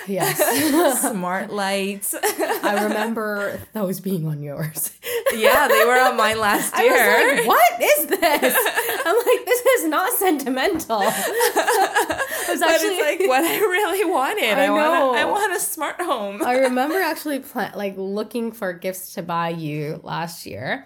[0.08, 1.02] Yes.
[1.02, 4.92] smart lights I remember those being on yours.
[5.34, 8.56] yeah they were on mine last I year was like, what is this?
[9.04, 11.00] I'm like, this is not sentimental.
[11.02, 15.16] I was but actually it's like what i really wanted I i, want know.
[15.16, 17.44] a, i want a smart home I remember actually
[17.76, 20.86] like looking for gifts to buy you last year,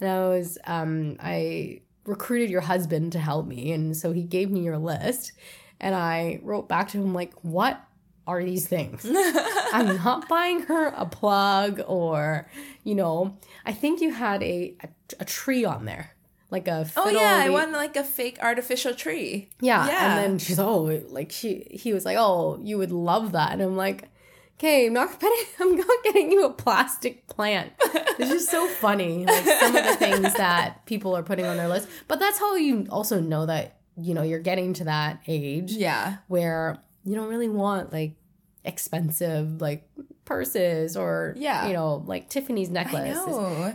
[0.00, 4.50] and I was um I recruited your husband to help me, and so he gave
[4.50, 5.32] me your list,
[5.80, 7.80] and I wrote back to him like, what
[8.26, 9.06] are these things?
[9.72, 12.48] I'm not buying her a plug or,
[12.84, 14.88] you know, I think you had a a,
[15.20, 16.14] a tree on there,
[16.50, 19.86] like a oh yeah i want like a fake artificial tree yeah.
[19.86, 20.16] Yeah.
[20.16, 23.52] And then she's oh like she he was like, Oh, you would love that.
[23.52, 24.10] And I'm like,
[24.58, 27.72] Okay, I'm not getting I'm not getting you a plastic plant.
[28.18, 29.24] It's just so funny.
[29.24, 31.88] Like some of the things that people are putting on their list.
[32.08, 36.16] But that's how you also know that, you know, you're getting to that age yeah
[36.26, 38.16] where you don't really want like
[38.64, 39.88] expensive like
[40.24, 41.68] purses or Yeah.
[41.68, 43.16] you know, like Tiffany's necklace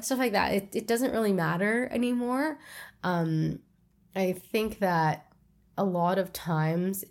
[0.06, 0.54] stuff like that.
[0.54, 2.60] It, it doesn't really matter anymore.
[3.04, 3.60] Um,
[4.16, 5.28] I think that
[5.78, 7.04] a lot of times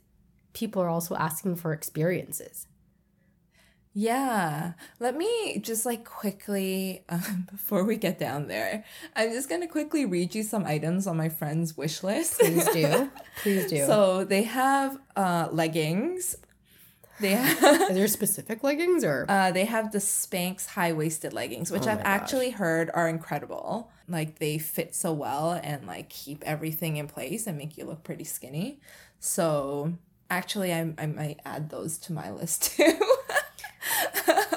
[0.52, 2.66] people are also asking for experiences.
[3.94, 4.72] Yeah.
[5.00, 9.66] Let me just like quickly, um, before we get down there, I'm just going to
[9.66, 12.38] quickly read you some items on my friend's wish list.
[12.38, 13.10] Please do.
[13.42, 13.84] Please do.
[13.86, 16.36] So they have uh, leggings.
[17.20, 19.26] They have, Is there specific leggings or?
[19.28, 22.06] uh, they have the Spanx high waisted leggings, which Oh I've gosh.
[22.06, 23.90] actually heard are incredible.
[24.08, 28.02] Like they fit so well and like keep everything in place and make you look
[28.02, 28.80] pretty skinny.
[29.20, 29.92] So
[30.30, 32.98] actually, I, I might add those to my list too.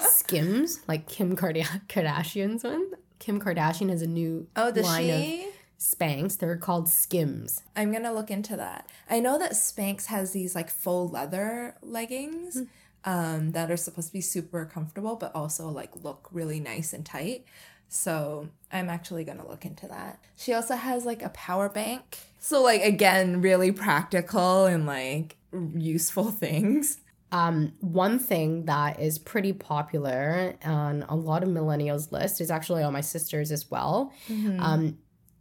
[0.01, 2.91] Skims, like Kim Karda- Kardashian's one.
[3.19, 5.53] Kim Kardashian has a new oh, does line of?
[5.79, 6.37] Spanx.
[6.37, 7.61] They're called Skims.
[7.75, 8.89] I'm gonna look into that.
[9.09, 12.63] I know that Spanx has these like faux leather leggings
[13.03, 17.05] um, that are supposed to be super comfortable, but also like look really nice and
[17.05, 17.45] tight.
[17.87, 20.19] So I'm actually gonna look into that.
[20.35, 22.19] She also has like a power bank.
[22.39, 26.99] So like again, really practical and like useful things.
[27.35, 32.81] Um, one thing that is pretty popular on a lot of millennials' list is actually
[32.83, 34.13] on my sister's as well.
[34.29, 34.97] Um,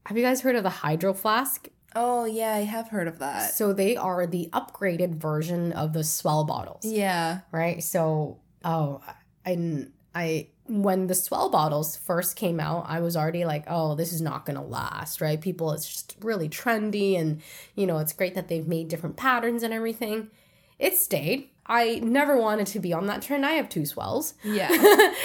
[0.06, 1.68] have you guys heard of the Hydro Flask?
[1.94, 3.52] Oh yeah, I have heard of that.
[3.54, 7.40] So they are the upgraded version of the S'well bottles, Yeah.
[7.52, 7.80] right?
[7.82, 9.00] So, oh,
[9.44, 14.12] and I when the S'well bottles first came out, I was already like, oh, this
[14.12, 15.40] is not gonna last, right?
[15.40, 17.40] People, it's just really trendy, and
[17.76, 20.30] you know, it's great that they've made different patterns and everything.
[20.78, 21.50] It stayed.
[21.66, 23.46] I never wanted to be on that trend.
[23.46, 24.34] I have two S'wells.
[24.42, 24.70] Yeah.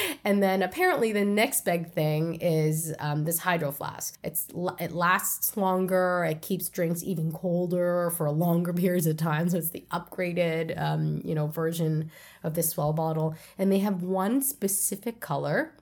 [0.24, 4.18] and then apparently the next big thing is um, this hydro flask.
[4.24, 4.48] It's
[4.80, 6.26] it lasts longer.
[6.30, 9.50] It keeps drinks even colder for longer periods of time.
[9.50, 12.10] So it's the upgraded, um, you know, version
[12.44, 13.36] of this S'well bottle.
[13.58, 15.76] And they have one specific color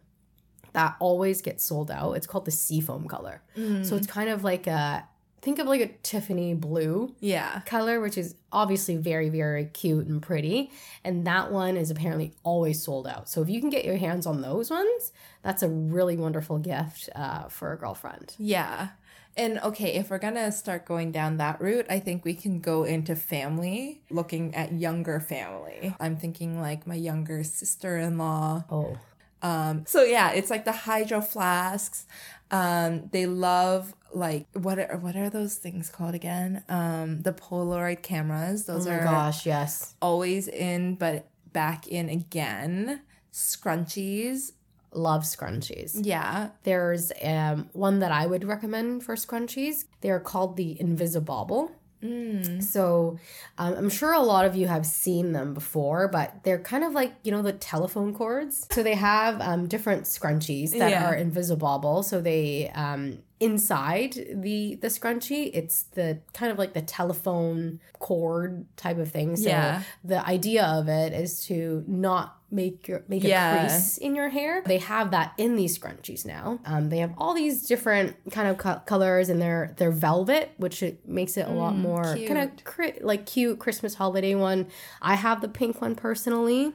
[0.74, 2.13] that always gets sold out.
[2.13, 3.41] It's called the seafoam color.
[3.84, 5.08] So it's kind of like a
[5.41, 7.62] think of like a Tiffany blue yeah.
[7.65, 10.71] color, which is obviously very, very cute and pretty.
[11.04, 13.30] And that one is apparently always sold out.
[13.30, 15.12] So if you can get your hands on those ones,
[15.43, 18.34] that's a really wonderful gift uh, for a girlfriend.
[18.38, 18.89] Yeah.
[19.36, 22.84] And okay, if we're gonna start going down that route, I think we can go
[22.84, 25.93] into family, looking at younger family.
[26.00, 28.63] I'm thinking like my younger sister in law.
[28.71, 28.97] Oh,
[29.43, 32.08] Um, so yeah, it's like the hydro flasks.
[32.50, 36.63] Um, they love like what are what are those things called again?
[36.69, 38.65] Um, the Polaroid cameras.
[38.65, 39.95] Those oh my are gosh, yes.
[40.01, 43.01] always in, but back in again.
[43.32, 44.53] Scrunchies.
[44.93, 45.91] Love scrunchies.
[46.01, 46.49] Yeah.
[46.63, 49.86] There's um, one that I would recommend for scrunchies.
[50.01, 51.71] They're called the Invisibobble.
[52.03, 52.63] Mm.
[52.63, 53.17] So
[53.58, 56.93] um, I'm sure a lot of you have seen them before, but they're kind of
[56.93, 58.67] like, you know, the telephone cords.
[58.71, 61.06] So they have um, different scrunchies that Yeah.
[61.10, 62.03] are invisibobble.
[62.03, 68.65] So they, um, inside the the scrunchie, it's the kind of like the telephone cord
[68.78, 69.36] type of thing.
[69.36, 69.84] So Yeah.
[70.04, 73.60] the idea of it is to not make your make a Yeah.
[73.67, 74.63] crease in your hair.
[74.65, 76.60] They have that in these scrunchies now.
[76.65, 80.82] Um, they have all these different kind of co- colors, and they're they're velvet, which
[80.82, 84.67] it makes it a lot more kind of cri- like cute Christmas holiday one.
[85.02, 86.73] I have the pink one personally.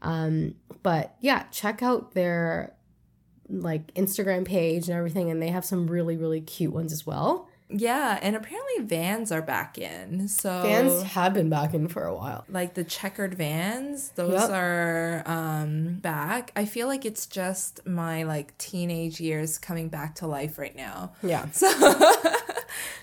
[0.00, 2.74] Um, but yeah, check out their
[3.48, 7.48] like Instagram page and everything, and they have some really really cute ones as well.
[7.74, 10.28] Yeah, and apparently vans are back in.
[10.28, 12.44] So vans have been back in for a while.
[12.50, 14.50] like the checkered vans, those Yep.
[14.50, 16.52] are um back.
[16.54, 21.12] I feel like it's just my like teenage years coming back to life right now.
[21.22, 21.46] Yeah.
[21.52, 21.68] So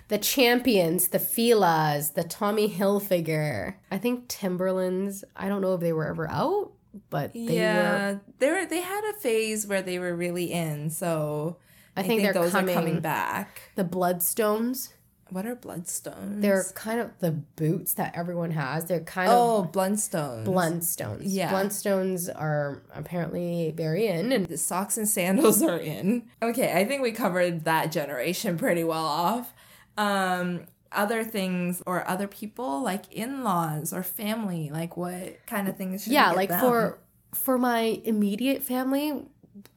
[0.08, 3.76] The champions, the Filas, the Tommy Hilfiger.
[3.92, 5.24] I think Timberlands.
[5.36, 6.72] I don't know if they were ever out,
[7.10, 7.52] but they were.
[7.52, 10.90] yeah, they were they had a phase where they were really in.
[10.90, 11.58] So
[11.96, 13.62] I think they're those coming- are coming back.
[13.76, 14.94] The Bloodstones.
[15.32, 16.42] What are bloodstones?
[16.42, 18.86] They're kind of the boots that everyone has.
[18.86, 20.48] They're kind of oh bloodstones.
[20.48, 21.20] Blundstones.
[21.26, 21.52] Yeah.
[21.54, 26.24] Blundstones are apparently very in, and The socks and sandals are in.
[26.42, 29.54] Okay, I think we covered that generation pretty well off.
[30.00, 36.04] Um, other things or other people like in-laws or family, like what kind of things?
[36.04, 36.60] Should yeah, like them?
[36.60, 37.00] for
[37.34, 39.24] for my immediate family,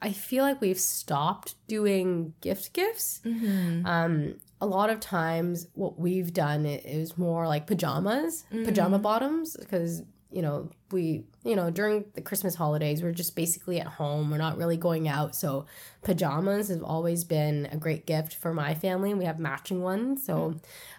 [0.01, 3.21] I feel like we've stopped doing gift gifts.
[3.25, 3.85] Mm-hmm.
[3.85, 8.65] Um, a lot of times, what we've done is more like pajamas, Mm-hmm.
[8.65, 13.81] pajama bottoms, because you know we, you know, during the Christmas holidays, we're just basically
[13.81, 14.29] at home.
[14.31, 15.65] We're not really going out, so
[16.03, 19.13] pajamas have always been a great gift for my family.
[19.13, 20.55] We have matching ones, so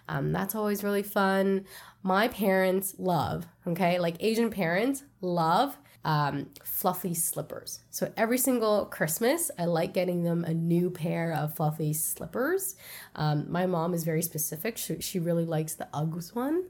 [0.07, 1.65] um, that's always really fun.
[2.03, 7.81] My parents love, okay, like Asian parents love um, fluffy slippers.
[7.89, 12.75] So every single Christmas, I like getting them a new pair of fluffy slippers.
[13.15, 14.77] Um, my mom is very specific.
[14.77, 16.65] She, she really likes the Uggs one.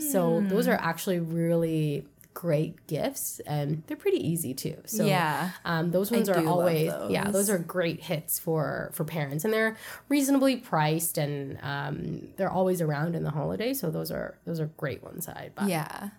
[0.00, 4.76] So those are actually really great gifts and they're pretty easy too.
[4.86, 7.32] So yeah, um, those ones I are always yeah, those.
[7.32, 9.76] those are great hits for for parents, and they're
[10.08, 13.72] reasonably priced, and um, they're always around in the holiday.
[13.74, 15.66] So those are those are great ones I'd buy.
[15.66, 16.10] yeah.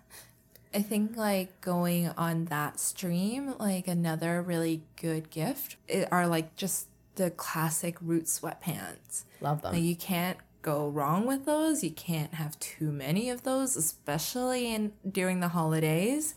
[0.74, 5.76] I think like going on that stream, like another really good gift
[6.10, 9.24] are like just the classic Roots sweatpants.
[9.40, 9.74] Love them.
[9.74, 11.82] Like you can't go wrong with those.
[11.84, 16.34] You can't have too many of those, especially in during the holidays.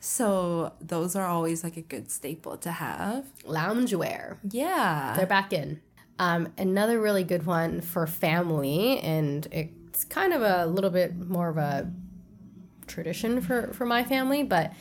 [0.00, 3.26] So those are always like a good staple to have.
[3.44, 5.12] Loungewear, Yeah.
[5.16, 5.80] they're back in.
[6.18, 11.48] Um, another really good one for family, and it's kind of a little bit more
[11.50, 11.90] of a
[12.90, 14.72] tradition for, for my family, but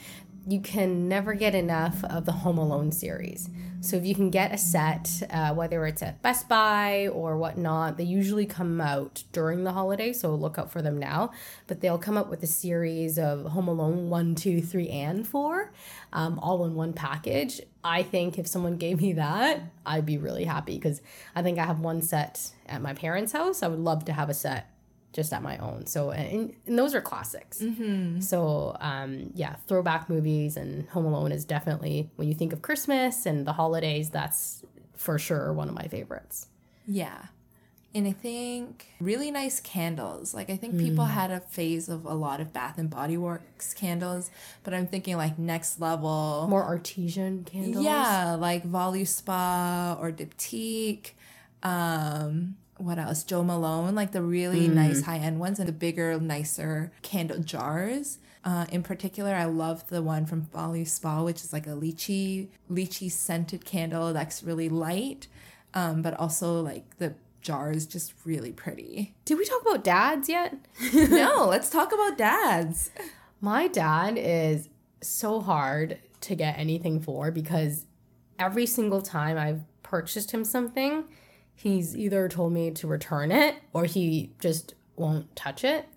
[0.48, 3.50] you can never get enough of the Home Alone series.
[3.82, 7.98] So if you can get a set, uh, whether it's at Best Buy or whatnot,
[7.98, 11.32] they usually come out during the holiday, so look out for them now.
[11.68, 15.72] But they'll come up with a series of Home Alone 1, 2, 3, and 4,
[16.12, 17.62] um, all in one package.
[17.84, 21.02] I think if someone gave me that, I'd be really happy because
[21.36, 23.64] I think I have one set at my parents' house.
[23.64, 24.70] I would love to have a set
[25.14, 25.86] just at my own.
[25.88, 27.60] So and, and those are classics.
[27.62, 28.20] Mm-hmm.
[28.22, 33.26] So um, yeah, throwback movies and Home Alone is definitely when you think of Christmas
[33.26, 34.10] and the holidays.
[34.12, 34.64] That's
[34.96, 36.48] for sure one of my favorites.
[36.86, 37.26] Yeah.
[37.96, 40.32] And I think really nice candles.
[40.36, 41.10] Like I think people Mm.
[41.10, 44.30] had a phase of a lot of Bath and Body Works candles,
[44.64, 46.46] but I'm thinking like next level.
[46.48, 47.84] More artesian candles.
[47.84, 51.14] Yeah, like Voluspa or Diptyque.
[51.64, 53.24] Um, what else?
[53.24, 54.74] Jo Malone, like the really Mm.
[54.74, 58.18] nice high end ones and the bigger, nicer candle jars.
[58.44, 63.12] Uh, in particular, I love the one from Voluspa, which is like a lychee, lychee
[63.12, 65.28] scented candle that's really light,
[65.74, 69.14] um, but also like the jar is just really pretty.
[69.26, 70.56] Did we talk about dads yet?
[70.94, 72.92] no, let's talk about dads.
[73.42, 74.70] My dad is
[75.02, 77.86] so hard to get anything for because
[78.38, 81.04] every single time I've purchased him something,
[81.62, 85.88] he's either told me to return it or he just won't touch it.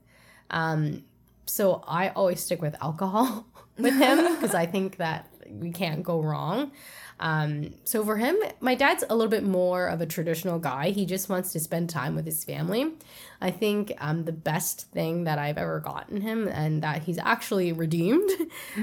[0.50, 1.04] Um,
[1.46, 3.46] so I always stick with alcohol
[3.78, 6.72] with him because I think that we can't go wrong.
[7.20, 10.90] Um, so for him, my dad's a little bit more of a traditional guy.
[10.90, 12.94] He just wants to spend time with his family.
[13.40, 17.72] I think um, the best thing that I've ever gotten him and that he's actually
[17.72, 18.28] redeemed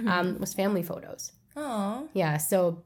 [0.07, 1.33] um, was family photos.
[1.57, 2.37] Oh, Yeah.
[2.37, 2.83] So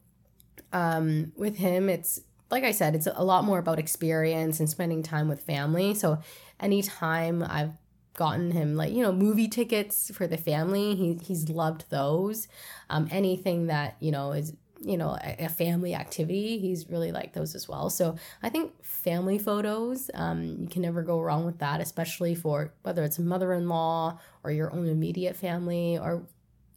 [0.71, 2.21] um, with him, it's
[2.53, 5.95] like I said, it's a lot more about experience and spending time with family.
[5.95, 6.19] So
[6.59, 7.71] anytime I've
[8.13, 12.47] gotten him like you know movie tickets for the family, he he's loved those.
[12.91, 17.55] Um, anything that you know is you know a, family activity, he's really liked those
[17.55, 17.89] as well.
[17.89, 22.71] So I think family photos, um, you can never go wrong with that, especially for
[22.83, 26.21] whether it's mother-in-law or your own immediate family or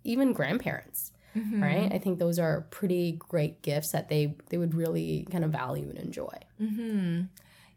[0.05, 1.62] even grandparents Mhm.
[1.62, 5.51] right i think those are pretty great gifts that they they would really kind of
[5.53, 7.22] value and enjoy Mm-hmm.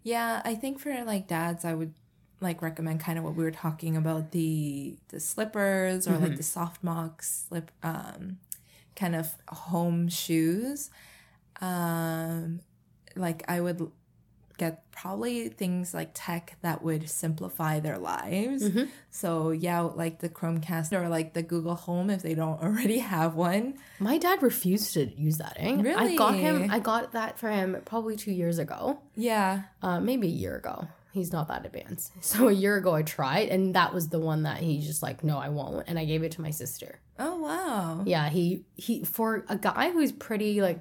[0.04, 1.94] Yeah, I think for like dads, I would
[2.40, 6.44] like recommend kind of what we were talking about the the slippers or like the
[6.44, 8.38] soft mock slip um
[8.96, 10.90] kind of home shoes.
[11.62, 12.62] Um
[13.16, 13.92] like I would
[14.60, 18.62] get probably things like tech that would simplify their lives.
[18.70, 18.90] Mhm.
[19.10, 23.34] So yeah, like the Chromecast or like the Google Home if they don't already have
[23.36, 23.76] one.
[24.00, 25.76] my dad refused to use that eh?
[25.98, 29.64] i got him i got that for him probably two years ago Yeah.
[29.82, 33.50] uh, maybe a year ago he's not that advanced so a year ago i tried
[33.50, 36.24] and that was the one that he just like no i won't and i gave
[36.24, 38.04] it to my sister Oh wow.
[38.06, 40.80] yeah he he for a guy who's pretty like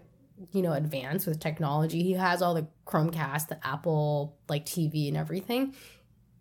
[0.52, 5.16] you know advanced with technology he has all the chromecast the apple like tv and
[5.16, 5.74] everything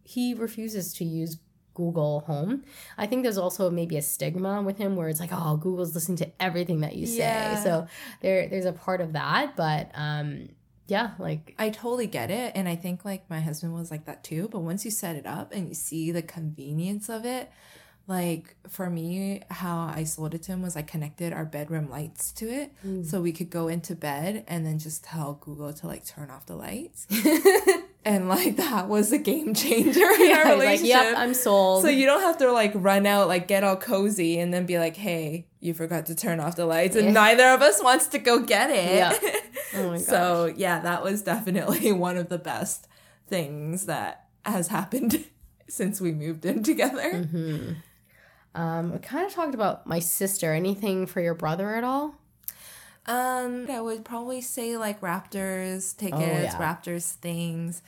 [0.04, 1.38] he refuses to use
[1.74, 2.64] google home
[2.98, 6.18] i think there's also maybe a stigma with him where it's like oh google's listening
[6.18, 7.64] to everything that you say Yeah.
[7.64, 7.88] so
[8.22, 10.50] there there's a part of that but um
[10.88, 12.54] yeah like I totally get it.
[12.56, 14.48] And I think like my husband was like that too.
[14.50, 17.52] But once you set it up and you see the convenience of it,
[18.08, 22.32] like for me, how I sold it to him was I connected our bedroom lights
[22.34, 22.72] to it.
[22.86, 23.06] Mm.
[23.06, 26.46] So we could go into bed and then just tell Google to like turn off
[26.46, 27.06] the lights.
[28.06, 31.84] and like that was a game changer in yeah, our he's like yep i'm sold
[31.84, 34.80] so you don't have to like run out, like get all cozy and then be
[34.80, 36.96] like, hey, you forgot to turn off the lights.
[36.96, 38.96] And neither of us wants to go get it.
[38.96, 39.18] Yeah.
[39.76, 42.88] oh my So yeah, that was definitely one of the best
[43.28, 45.26] things that has happened
[45.68, 47.24] since we moved in together.
[47.24, 47.74] hmm
[48.58, 50.54] Um, we kind of talked about my sister.
[50.54, 52.16] Anything for your brother at all?
[53.06, 56.58] Um, I would probably say like Raptors tickets, yeah.
[56.58, 57.82] Raptors things.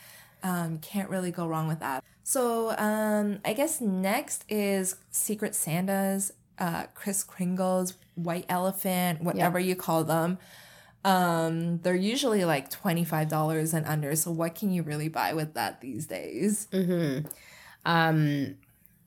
[0.44, 2.04] Um, can't really go wrong with that.
[2.24, 9.76] So um, I guess next is Secret Santas, uh, Kris Kringle's White Elephant, whatever you
[9.76, 10.38] call them.
[11.04, 14.16] Um, they're usually like twenty five dollars and under.
[14.16, 16.68] So what can you really buy with that these days?
[16.72, 17.28] Mm-hmm.
[17.86, 18.56] Um,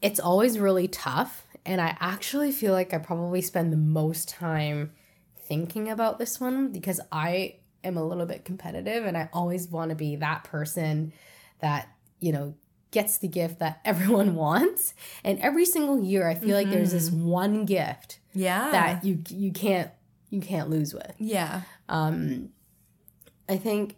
[0.00, 4.92] it's always really tough, and I actually feel like I probably spend the most time
[5.36, 9.90] thinking about this one because I am a little bit competitive, and I always want
[9.90, 11.12] to be that person
[11.60, 11.88] that
[12.20, 12.54] you know
[12.90, 14.94] gets the gift that everyone wants.
[15.24, 18.70] And every single year, I feel like there's this one gift Yeah.
[18.70, 19.90] that you you can't
[20.30, 21.14] you can't lose with.
[21.18, 21.62] yeah.
[21.88, 22.50] Um,
[23.48, 23.96] I think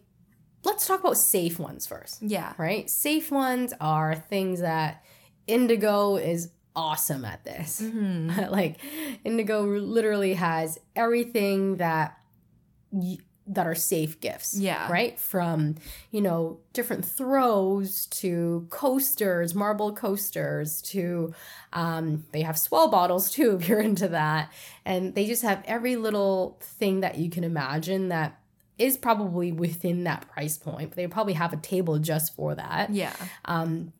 [0.63, 2.21] let's talk about safe ones first.
[2.21, 2.53] Yeah.
[2.57, 2.89] Right?
[2.89, 5.03] Safe ones are things that
[5.47, 7.81] Indigo is awesome at this.
[7.81, 8.51] Mm-hmm.
[8.51, 8.79] like
[9.23, 12.17] Indigo literally has everything that
[12.91, 13.17] y-
[13.47, 14.57] that are safe gifts.
[14.57, 14.91] Yeah.
[14.91, 15.19] Right?
[15.19, 15.75] From,
[16.09, 21.33] you know, different throws to coasters, marble coasters to
[21.73, 24.51] um they have S'well bottles too if you're into that.
[24.83, 28.39] And they just have every little thing that you can imagine that
[28.77, 30.89] is probably within that price point.
[30.89, 32.89] But they probably have a table just for that.
[32.91, 33.13] Yeah.
[33.45, 33.93] Um,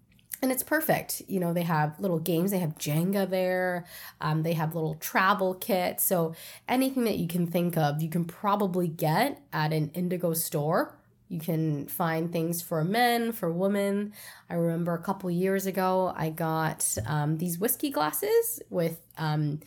[0.46, 1.24] and it's perfect.
[1.28, 2.52] You know, they have little games.
[2.52, 3.86] They have Jenga there.
[4.22, 6.04] Um, they have little travel kits.
[6.04, 6.36] So
[6.70, 11.00] anything that you can think of, you can probably get at an Indigo store.
[11.30, 14.14] You can find things for men, for women.
[14.48, 19.62] I remember a couple years ago, I got um, these whiskey glasses with um,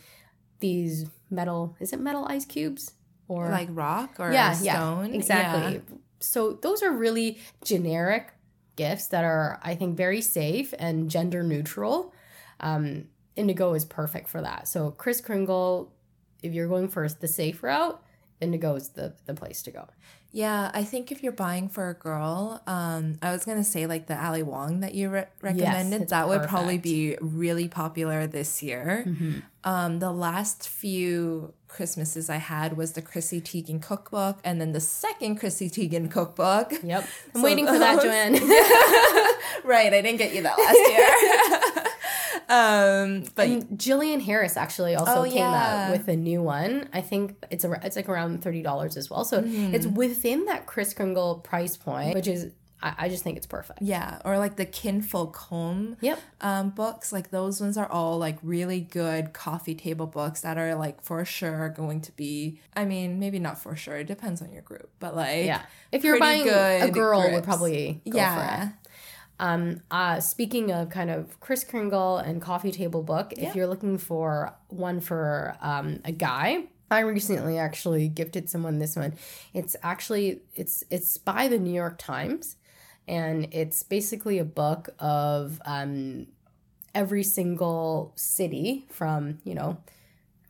[0.61, 1.75] these metal.
[1.81, 2.93] Is it metal ice cubes
[3.27, 5.09] or Like rock or yeah, stone.
[5.09, 5.81] Yeah, exactly.
[6.21, 8.31] So those are really generic
[8.79, 12.13] gifts that are, I think, very safe and gender neutral.
[12.59, 14.67] Um, Indigo is perfect for that.
[14.67, 15.91] So Kris Kringle,
[16.41, 18.01] if you're going for the safe route,
[18.41, 19.83] Indigo is the the place to go.
[20.31, 24.05] Yeah, I think if you're buying for a girl, um, I was gonna say like
[24.07, 26.01] the Ali Wong that you re- recommended.
[26.03, 29.03] it's that would probably be really popular this year.
[29.63, 34.79] Um, the last few Christmases I had was the Chrissy Teigen cookbook, and then the
[34.81, 36.73] second Chrissy Teigen cookbook.
[36.83, 37.05] Yep.
[37.35, 38.33] I'm So waiting for that, Joanne.
[39.63, 41.83] right, I didn't get you that last year.
[42.49, 45.85] um, but and Jillian Harris actually also Oh, came yeah.
[45.87, 46.89] out with a new one.
[46.93, 49.23] I think it's a, it's like around thirty dollars as well.
[49.23, 49.75] So Mm-hmm.
[49.75, 52.51] it's within that Kris Kringle price point, which is
[52.81, 53.81] I, I just think it's perfect.
[53.81, 55.97] yeah, or like the Kinfolk Home.
[56.01, 56.19] Yep.
[56.41, 60.75] um, books like those ones are all like really good coffee table books that are
[60.75, 64.51] like for sure going to be i mean maybe not for sure it depends on
[64.51, 65.61] your group but like Yeah.
[65.91, 68.73] If you're buying a girl would probably go for yeah it.
[69.39, 73.49] Um uh speaking of kind of Kris Kringle and coffee table book, Yeah.
[73.49, 78.95] if you're looking for one for um a guy, I recently actually gifted someone this
[78.95, 79.13] one.
[79.53, 82.55] It's actually it's it's by the New York Times
[83.09, 86.27] and it's basically a book of um
[86.95, 89.77] every single city from, you know,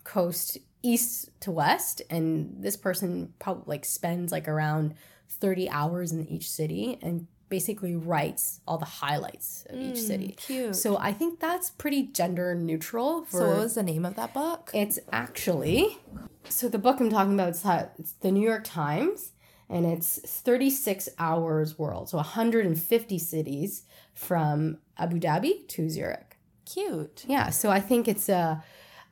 [0.03, 2.01] coast east to west.
[2.09, 4.93] And this person probably like spends like around
[5.29, 10.29] 30 hours in each city and basically writes all the highlights of each city.
[10.29, 10.75] Mm, cute.
[10.75, 14.35] So, so i think that's pretty gender neutral for what was the name of that
[14.35, 14.69] book?
[14.73, 15.97] It's actually
[16.47, 17.65] so the book i'm talking about is
[17.97, 19.31] it's the new york times
[19.69, 26.29] and it's 36 hours world so 150 cities from abu dhabi to zurich
[26.65, 28.63] cute yeah, so I think it's a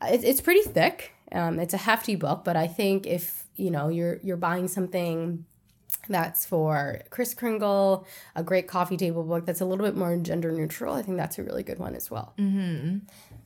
[0.04, 1.14] it, it's pretty thick.
[1.32, 5.46] Um, it's a hefty book, but I think if you know you're you're buying something
[6.10, 8.06] that's for Kris Kringle,
[8.36, 11.38] a great coffee table book that's a little bit more gender neutral, I think that's
[11.38, 12.34] a really good one as well.
[12.38, 12.98] Mm-hmm.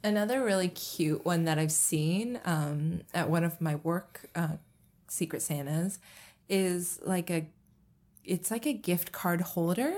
[0.04, 4.56] another really cute one that i've seen um, at one of my work uh,
[5.08, 6.00] secret santas
[6.52, 7.48] is like a
[8.24, 9.94] it's like a gift card holder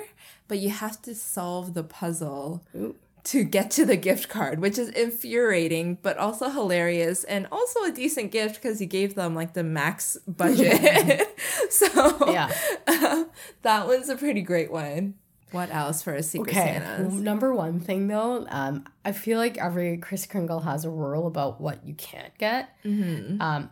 [0.48, 2.96] but you have to solve the puzzle Ooh.
[3.26, 7.92] to get to the gift card, which is infuriating, but also hilarious and also a
[7.92, 11.28] decent gift because you gave them like the max budget.
[11.70, 12.52] so Yeah.
[13.64, 15.16] that one's a pretty great one.
[15.52, 16.80] What else for a secret Okay.
[16.80, 17.14] Santas?
[17.14, 21.62] Number one thing though, um, I feel like every Kris Kringle has a rule about
[21.62, 22.70] what you can't get.
[22.84, 23.42] Mm-hmm.
[23.42, 23.70] Um,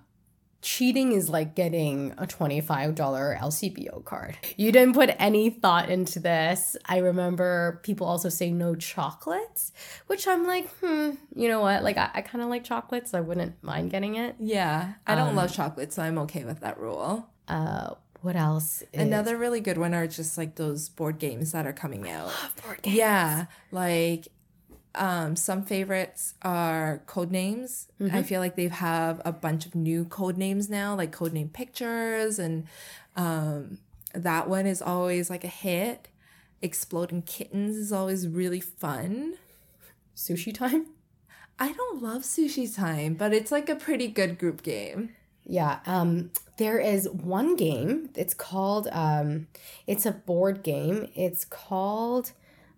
[0.61, 4.37] cheating is like getting a $25 LCBO card.
[4.57, 6.77] You didn't put any thought into this.
[6.85, 9.71] I remember people also saying no chocolates,
[10.07, 11.83] which I'm like, hmm, you know what?
[11.83, 13.13] Like, I, I kind of like chocolates.
[13.13, 14.35] I wouldn't mind getting it.
[14.39, 17.27] Yeah, I don't Um, love chocolate, so I'm okay with that rule.
[17.47, 18.83] Uh, what else?
[18.93, 22.31] Is Another really good one are just like those board games that are coming out.
[22.63, 22.95] board game.
[22.95, 24.27] Yeah, like
[24.95, 27.87] um some favorites are code names.
[28.11, 31.49] I feel like they have a bunch of new code names now, like code name
[31.49, 32.67] pictures and
[33.15, 33.77] um
[34.13, 36.09] that one is always like a hit.
[36.61, 39.35] Exploding kittens is always really fun.
[40.15, 40.87] Sushi time?
[41.57, 45.15] I don't love sushi time, but it's like a pretty good group game.
[45.45, 45.79] Yeah.
[45.85, 48.09] Um, there is one game.
[48.15, 48.87] It's called.
[48.91, 49.47] Um,
[49.87, 51.07] it's a board game.
[51.15, 52.31] It's called.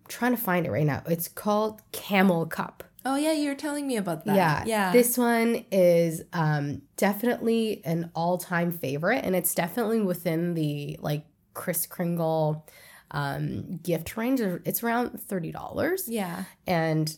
[0.08, 1.02] Trying to find it right now.
[1.06, 2.84] It's called Camel Up.
[3.06, 4.36] Oh yeah, you were telling me about that.
[4.36, 4.64] Yeah.
[4.66, 4.92] Yeah.
[4.92, 11.86] This one is um, definitely an all-time favorite, and it's definitely within the like Kris
[11.86, 12.66] Kringle
[13.10, 14.40] um, gift range.
[14.40, 16.44] It's around thirty dollars yeah.
[16.66, 17.14] and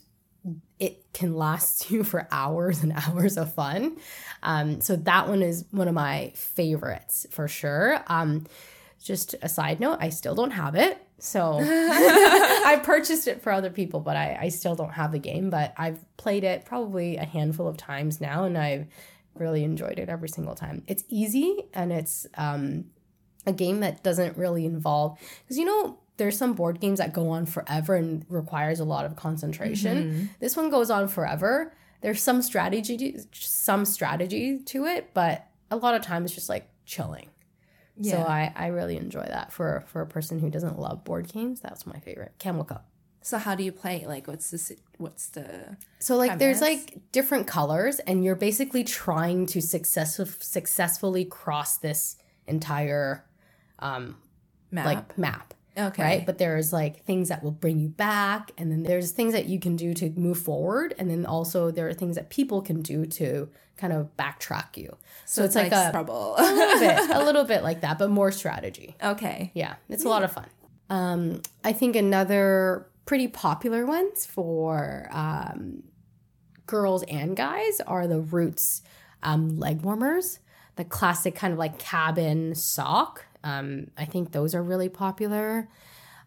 [0.78, 3.97] it can last you for hours and hours of fun.
[4.43, 8.03] Um, so that one is one of my favorites for sure.
[8.09, 8.47] Um,
[9.03, 11.05] just a side note, I still don't have it.
[11.18, 15.50] So I purchased it for other people, but I, I still don't have the game.
[15.50, 18.86] But I've played it probably a handful of times now, and I've
[19.34, 20.82] really enjoyed it every single time.
[20.86, 22.86] It's easy and it's um,
[23.46, 27.28] a game that doesn't really involve because you know there's some board games that go
[27.30, 30.30] on forever and requires a lot of concentration.
[30.40, 31.74] This one goes on forever.
[32.00, 36.68] There's some strategy, some strategy to it, but a lot of times it's just like
[36.86, 37.28] chilling.
[38.03, 41.61] So I, I really enjoy that for for a person who doesn't love board games.
[41.61, 42.32] That's my favorite.
[42.38, 42.88] Camel Up.
[43.22, 44.05] So how do you play?
[44.07, 49.47] Like, what's the what's the So like there's like different colors and you're basically trying
[49.47, 52.16] to success- successfully cross this
[52.47, 53.24] entire
[53.80, 54.16] um
[54.70, 54.86] map?
[54.86, 55.55] like map.
[55.76, 56.26] Okay, Right?
[56.26, 59.58] But there's like things that will bring you back and then there's things that you
[59.58, 63.06] can do to move forward and then also there are things that people can do
[63.06, 64.96] to kind of backtrack you.
[65.26, 66.34] So, it's, like, a, trouble.
[66.38, 68.96] a little bit a little bit like that, but more strategy.
[69.02, 70.46] okay, Yeah, it's a lot of fun.
[70.88, 75.82] Um, I think another pretty popular ones for um,
[76.66, 78.82] girls and guys are the Roots
[79.22, 80.40] um, leg warmers,
[80.76, 83.24] the classic kind of like cabin sock.
[83.45, 85.68] Um, I think those are really popular.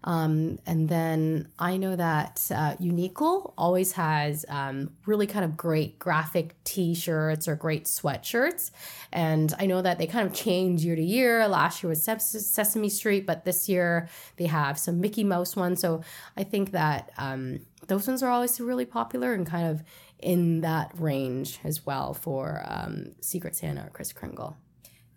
[0.01, 5.99] Um, and then I know that uh, Uniqlo always has um, really kind of great
[5.99, 8.71] graphic T-shirts or great sweatshirts,
[9.11, 11.45] and I know that they kind of change year to year.
[11.49, 14.07] Last year was Sesame Street, but this year
[14.37, 15.81] they have some Mickey Mouse ones.
[15.81, 16.01] So
[16.37, 19.83] I think that um, those ones are always really popular and kind of
[20.19, 24.55] in that range as well for um, Secret Santa or Kris Kringle.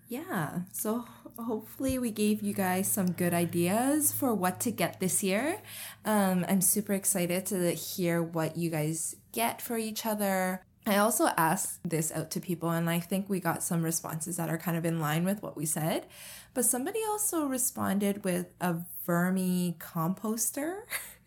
[0.09, 0.61] yeah.
[0.73, 1.05] So
[1.39, 5.61] hopefully we gave you guys some good ideas for what to get this year.
[6.05, 10.63] Um, I'm super excited to hear what you guys get for each other.
[10.87, 14.49] I also asked this out to people, and I think we got some responses that
[14.49, 16.07] are kind of in line with what we said.
[16.55, 20.81] But somebody also responded with a vermi composter.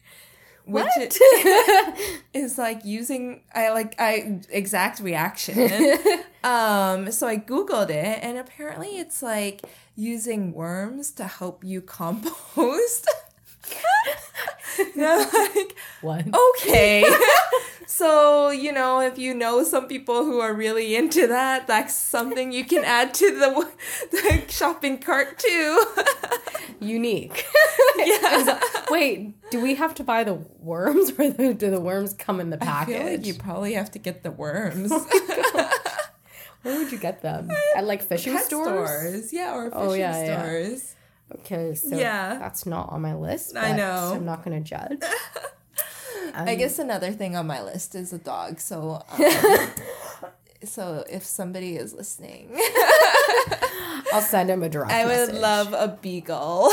[0.65, 5.59] Which it- is like using I like I exact reaction.
[6.43, 9.61] um so I googled it and apparently it's like
[9.95, 13.07] using worms to help you compost.
[14.95, 16.25] And like What?
[16.57, 17.05] okay.
[17.85, 22.51] so, you know, if you know some people who are really into that, that's something
[22.51, 23.69] you can add to the,
[24.11, 25.83] the shopping cart too.
[26.79, 27.45] Unique.
[27.97, 28.59] yeah.
[28.89, 32.61] Wait, do we have to buy the worms or do the worms come in the
[32.61, 32.95] I package?
[32.95, 34.91] feel like you probably have to get the worms.
[34.91, 35.69] Oh
[36.65, 37.51] Where would you get them?
[37.75, 39.31] At like fishing Pet stores?
[39.31, 39.91] Yeah, or oh, fishing stores.
[39.91, 40.75] Oh, yeah, yeah.
[41.33, 42.37] Okay, so Yeah.
[42.39, 43.55] that's not on my list.
[43.57, 44.11] I know.
[44.15, 44.99] I'm not going to judge.
[46.35, 48.59] I guess another thing on my list is a dog.
[48.59, 49.69] So, um,
[50.63, 52.49] so if somebody is listening,
[54.13, 55.35] I'll send him a direct I would message.
[55.41, 56.69] love a beagle.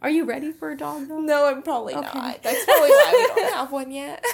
[0.00, 1.20] Are you ready for a dog though?
[1.20, 2.18] no, I'm probably Okay.
[2.18, 2.42] not.
[2.42, 4.24] That's probably why we don't have one yet.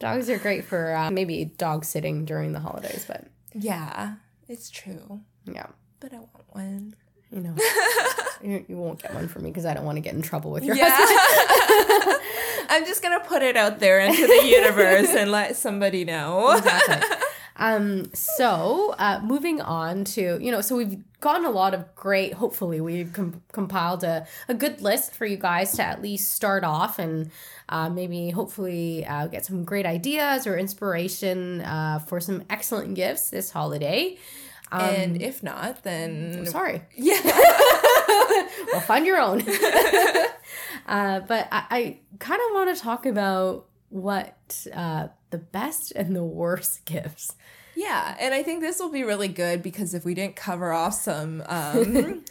[0.00, 4.14] Dogs are great for uh, maybe dog sitting during the holidays, but yeah,
[4.48, 5.20] it's true.
[5.44, 5.66] yeah,
[6.00, 6.96] But I want one.
[7.30, 7.54] You know,
[8.42, 10.50] you, you won't get one for me because I don't want to get in trouble
[10.50, 10.90] with your Yeah.
[10.90, 12.20] husband.
[12.70, 16.52] I'm just gonna put it out there into the universe and let somebody know.
[16.52, 17.16] exactly.
[17.60, 22.34] Um, so uh, moving on to you know, so we've gotten a lot of great.
[22.34, 26.62] Hopefully, we've com- compiled a, a good list for you guys to at least start
[26.62, 27.32] off and
[27.68, 33.30] uh, maybe hopefully uh, get some great ideas or inspiration uh, for some excellent gifts
[33.30, 34.16] this holiday.
[34.70, 37.20] Um, and if not, then sorry, yeah.
[38.72, 39.40] well, find your own.
[40.86, 46.14] uh, but I, I kind of want to talk about what uh, the best and
[46.14, 47.34] the worst gifts.
[47.74, 50.94] Yeah, and I think this will be really good because if we didn't cover off
[50.94, 52.24] some um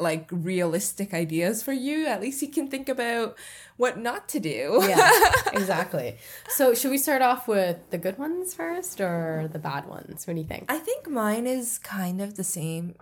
[0.00, 3.36] like realistic ideas for you, at least you can think about
[3.76, 4.80] what not to do.
[4.86, 5.10] Yeah,
[5.52, 6.16] exactly.
[6.48, 10.26] So, should we start off with the good ones first or the bad ones?
[10.26, 10.66] What do you think?
[10.68, 12.94] I think mine is kind of the same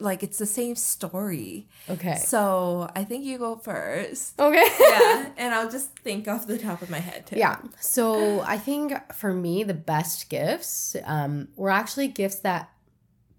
[0.00, 1.66] like it's the same story.
[1.88, 2.16] Okay.
[2.16, 4.38] So, I think you go first.
[4.38, 4.66] Okay.
[4.80, 7.36] yeah, and I'll just think off the top of my head too.
[7.36, 7.58] Yeah.
[7.80, 12.70] So I think for me, the best gifts um, were actually gifts that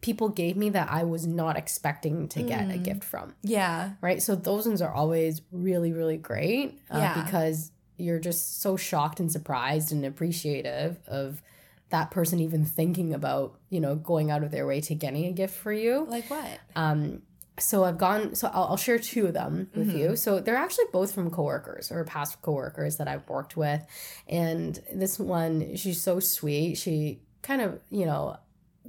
[0.01, 2.83] people gave me that I was not expecting to get a Mm.
[2.83, 3.35] gift from.
[3.41, 3.91] Yeah.
[4.01, 4.21] Right.
[4.21, 7.23] So those ones are always really, really great uh, Yeah.
[7.23, 11.41] because you're just so shocked and surprised and appreciative of
[11.89, 15.31] that person even thinking about, you know, going out of their way to getting a
[15.33, 16.05] gift for you.
[16.09, 16.47] Like what?
[16.77, 17.23] Um,
[17.57, 18.35] so I've gone.
[18.35, 19.97] So I'll, I'll share two of them with Mhm.
[19.99, 20.15] you.
[20.15, 23.83] So they're actually both from coworkers or past coworkers that I've worked with,
[24.29, 26.75] and this one, she's so sweet.
[26.75, 28.37] She kind of, you know,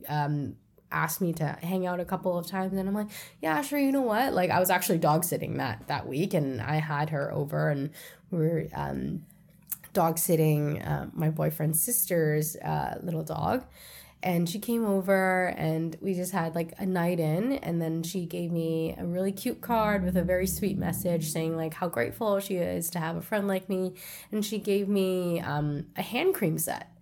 [0.08, 0.54] um,
[0.92, 3.08] asked me to hang out a couple of times and I'm like,
[3.40, 4.32] yeah, sure, you know what?
[4.32, 7.90] Like I was actually dog sitting that that week and I had her over and
[8.30, 9.22] we were um
[9.92, 13.64] dog sitting uh, my boyfriend's sister's uh, little dog.
[14.22, 18.26] And she came over and we just had like a night in and then she
[18.26, 22.38] gave me a really cute card with a very sweet message saying like how grateful
[22.38, 23.94] she is to have a friend like me.
[24.30, 26.92] And she gave me um, a hand cream set.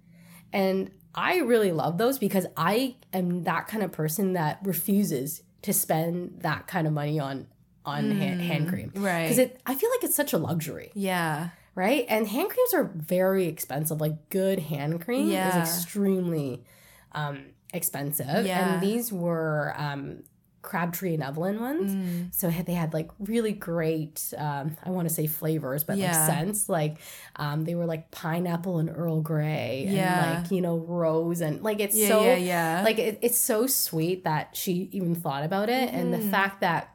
[0.53, 5.72] And i really love those because i am that kind of person that refuses to
[5.72, 7.46] spend that kind of money on
[7.84, 9.24] on hand, hand cream Right.
[9.24, 11.50] because it i feel like it's such a luxury Yeah.
[11.74, 12.04] right?
[12.09, 14.00] And hand creams are very expensive.
[14.00, 15.48] Like good hand cream Yeah.
[15.62, 16.64] is extremely
[17.12, 18.44] um, expensive.
[18.44, 18.74] Yeah.
[18.74, 20.24] And these were um,
[20.62, 21.92] Crabtree and Evelyn ones.
[21.94, 22.34] Mm.
[22.34, 26.12] So they had like really great, um, I want to say flavors, but Yeah.
[26.12, 26.68] like scents.
[26.68, 26.98] Like
[27.36, 29.94] um, they were like pineapple and Earl Grey and
[30.42, 32.82] like, you know, rose and like it's Yeah, so yeah, yeah.
[32.84, 36.22] like it, it's so sweet that she even thought about it and Mm-hmm.
[36.24, 36.94] the fact that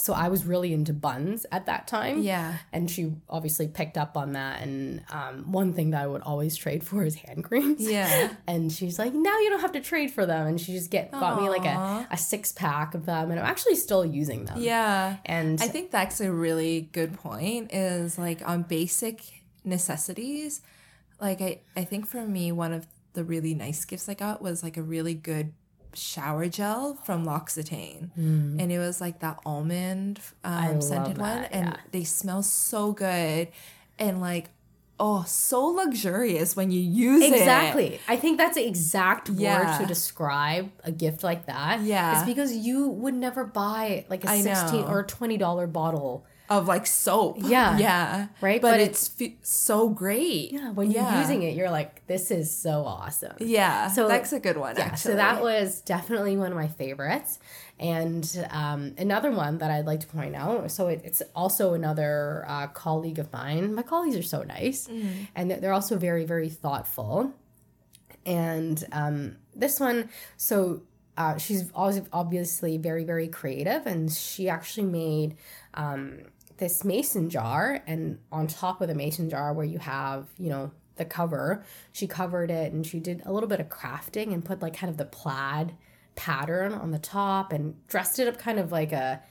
[0.00, 2.58] so I was really into Bunz at that time yeah.
[2.72, 6.56] and she obviously picked up on that and um, one thing that i would always
[6.56, 8.32] trade for is hand creams Yeah.
[8.46, 11.10] and she's like now you don't have to trade for them and she just get
[11.12, 14.60] got me like a, a six pack of them and i'm actually still using them
[14.60, 15.16] Yeah.
[15.24, 19.22] and I think that's a really good point is like on basic
[19.64, 20.60] necessities.
[21.20, 24.62] Like I, I think for me, one of the really nice gifts I got was
[24.62, 25.52] like a really good
[25.94, 28.10] shower gel from L'Occitane.
[28.16, 31.44] And it was like that almond um, scented one.
[31.44, 31.76] And yeah.
[31.92, 33.48] they smell so good.
[33.98, 34.50] And like,
[35.00, 37.32] oh, so luxurious when you use it.
[37.32, 39.70] exactly i think that's the exact Yeah.
[39.72, 42.16] word to describe a gift like that Yeah.
[42.18, 44.88] it's because you would never buy like a I 16 know.
[44.88, 47.36] or 20 dollar bottle Of like soap.
[47.42, 47.76] Yeah.
[47.78, 48.26] Yeah.
[48.40, 48.60] Right?
[48.62, 49.10] But, But it's
[49.42, 50.52] so great.
[50.52, 53.88] yeah when you're using it you're like this is so awesome Yeah.
[53.88, 54.76] So- that's a good one.
[54.76, 55.12] Yeah, actually.
[55.12, 57.38] so that was definitely one of my favorites.
[57.80, 62.44] And um, another one that I'd like to point out so it, it's also another
[62.48, 63.72] uh, colleague of mine.
[63.74, 64.88] My colleagues are so nice,
[65.36, 67.32] and they're they're also very, very thoughtful.
[68.26, 70.82] And um, this one, so
[71.16, 75.36] uh, she's obviously very, very creative, and she actually made
[75.74, 76.18] um,
[76.58, 80.70] this mason jar, and on top of the mason jar, where you have, you know,
[80.98, 84.60] the cover, she covered it and she did a little bit of crafting and put
[84.60, 85.72] like kind of the plaid
[86.16, 89.22] pattern on the top and dressed it up kind of like a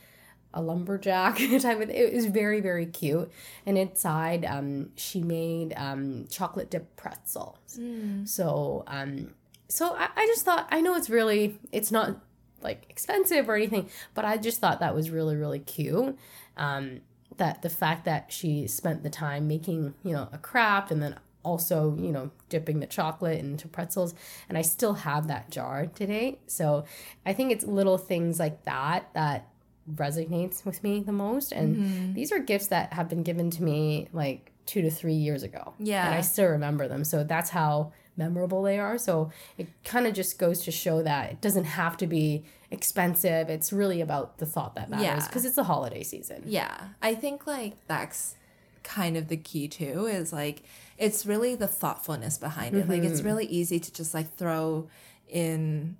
[0.54, 3.30] a lumberjack type of it was very very cute.
[3.66, 7.78] And inside um she made um chocolate dip pretzels.
[8.26, 9.34] So um
[9.68, 12.22] so I, I just thought i know it's really it's not
[12.62, 16.18] like expensive or anything but i just thought that was really really cute.
[16.56, 17.02] Um
[17.36, 21.16] that the fact that she spent the time making you know a craft and then
[21.44, 24.16] also you know dipping the chocolate into pretzels
[24.50, 26.84] and i still have that jar today so
[27.26, 29.48] i think it's little things like that that
[29.96, 31.52] resonates with me the most.
[31.52, 32.14] And mm-hmm.
[32.14, 35.74] these are gifts that have been given to me like two to three years ago.
[35.80, 36.06] Yeah.
[36.06, 37.04] and i still remember them.
[37.04, 41.32] So that's how memorable they are so it kind of just goes to show that
[41.32, 45.28] it doesn't have to be expensive it's really about the thought that matters Yeah.
[45.28, 46.76] because it's the holiday season Yeah.
[47.02, 48.36] I think like that's
[48.84, 50.64] kind of the key too is like
[50.98, 52.88] it's really the thoughtfulness behind it.
[52.90, 53.12] Like Mm-hmm.
[53.12, 54.88] it's really easy to just like throw
[55.28, 55.98] in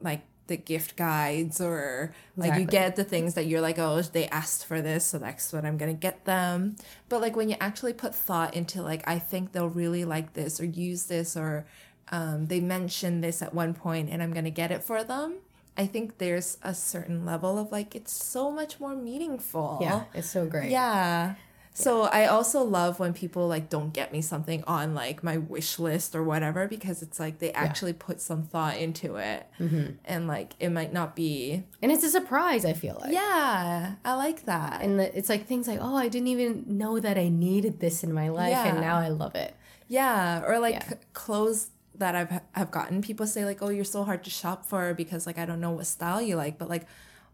[0.00, 4.26] like the gift guides or like you get the things that you're like, oh, they
[4.28, 6.76] asked for this, so that's what I'm gonna get them.
[7.08, 10.60] But like when you actually put thought into like, I think they'll really like this
[10.60, 11.66] or use this or
[12.10, 15.36] um, they mentioned this at one point and I'm gonna get it for them.
[15.76, 19.78] I think there's a certain level of like it's so much more meaningful.
[19.80, 21.34] yeah it's so great Yeah.
[21.76, 25.80] So I also love when people like don't get me something on like my wish
[25.80, 29.46] list or whatever because it's like they actually put some thought into it.
[29.58, 29.94] Mm-hmm.
[30.04, 33.12] and like it might not be and it's a surprise i feel like.
[33.12, 34.82] Yeah I like that.
[34.82, 38.04] And the, it's like things like oh i didn't even know that i needed this
[38.04, 39.54] in my life and now i love it.
[39.88, 40.94] Yeah or like Yeah.
[41.12, 44.94] clothes that I've have gotten people say like oh you're so hard to shop for
[44.94, 46.86] because like I don't know what style you like but like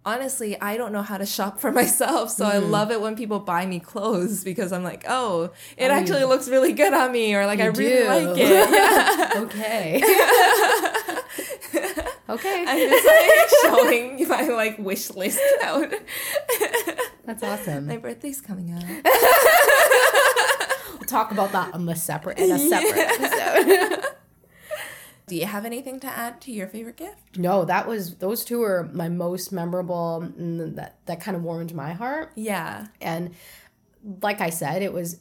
[0.05, 3.39] honestly I don't know how to shop for myself so I love it when people
[3.39, 5.91] buy me clothes because I'm like oh it Mm.
[5.91, 9.33] Oh, actually looks really good on me or like I You really like it yeah.
[9.43, 9.97] okay
[12.31, 15.93] okay I'm just like showing my like wish list out.
[17.27, 18.83] that's awesome my birthday's coming up.
[20.95, 24.05] we'll talk about that on the separate in a separate episode
[25.31, 27.39] Do you have anything to add to your favorite gift?
[27.39, 31.72] no that was those two were my most memorable and that that kind of warmed
[31.74, 32.87] my heart Yeah.
[33.01, 33.31] and
[34.22, 35.18] like i said it was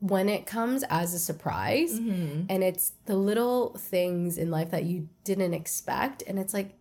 [0.00, 2.42] when it comes as a surprise Mm-hmm.
[2.48, 6.74] and it's the little things in life that you didn't expect and it's like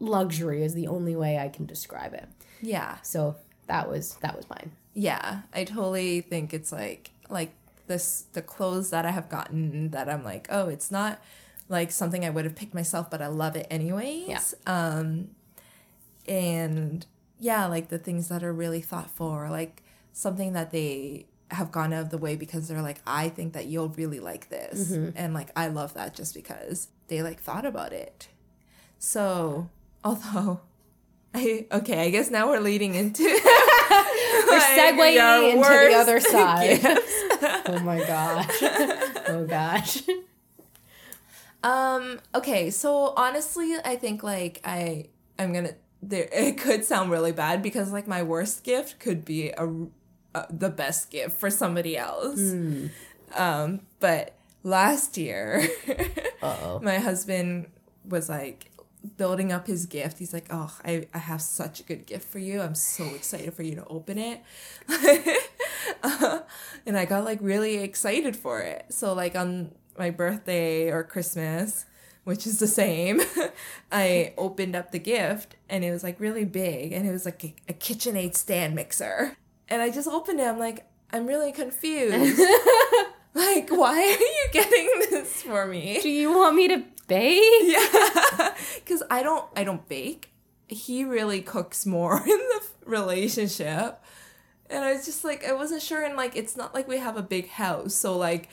[0.00, 2.28] luxury is the only way I can describe it.
[2.60, 2.98] Yeah.
[3.02, 3.36] So
[3.66, 4.70] that was that was mine.
[4.94, 5.40] Yeah.
[5.52, 7.52] I totally think it's like like
[7.86, 11.20] this the clothes that I have gotten that I'm like, oh, it's not
[11.68, 14.28] like something I would have picked myself, but I love it anyways.
[14.28, 14.40] Yeah.
[14.66, 15.28] Um
[16.26, 17.06] and
[17.38, 21.92] yeah, like the things that are really thoughtful or like something that they have gone
[21.92, 24.90] out of the way because they're like, I think that you'll really like this.
[24.90, 28.28] And like I love that just because they like thought about it.
[28.98, 29.70] So
[30.04, 30.60] although
[31.34, 33.22] I okay, I guess now we're leading into
[34.48, 36.80] We're segueing into the other side.
[37.66, 38.62] oh my gosh.
[39.28, 40.02] oh gosh.
[41.62, 42.20] Um.
[42.34, 42.70] Okay.
[42.70, 45.06] So honestly, I think like I
[45.38, 46.28] I'm gonna there.
[46.32, 49.68] It could sound really bad because like my worst gift could be a,
[50.34, 52.40] a the best gift for somebody else.
[53.34, 53.80] Um.
[54.00, 55.68] But last year,
[56.42, 56.80] Uh-oh.
[56.80, 57.66] my husband
[58.08, 58.70] was like
[59.16, 60.18] building up his gift.
[60.18, 62.60] He's like, "Oh, I, I have such a good gift for you.
[62.60, 64.42] I'm so excited for you to open it."
[66.02, 66.40] Uh,
[66.86, 68.86] and I got like really excited for it.
[68.90, 71.86] So like on my birthday or Christmas,
[72.24, 73.20] which is the same,
[73.92, 77.44] I opened up the gift and it was like really big and it was like
[77.44, 79.36] a, a KitchenAid stand mixer.
[79.68, 80.46] And I just opened it.
[80.46, 82.38] I'm like, I'm really confused.
[83.34, 86.00] like, why are you getting this for me?
[86.02, 87.42] Do you want me to bake?
[87.62, 90.30] Yeah, because I don't I don't bake.
[90.68, 94.02] He really cooks more in the relationship,
[94.68, 96.04] and I was just like I wasn't sure.
[96.04, 98.50] And like it's not like we have a big house, so like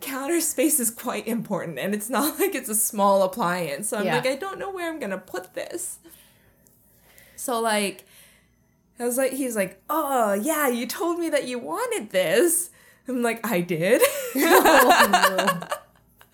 [0.00, 3.88] counter space is quite important, and it's not like it's a small appliance.
[3.90, 4.16] So I'm Yeah.
[4.16, 5.98] like I don't know where I'm gonna put this.
[7.36, 8.04] So like.
[8.98, 12.68] I was like, he's like, oh yeah, you told me that you wanted this.
[13.08, 14.02] I'm like, I did.
[14.36, 15.58] Oh,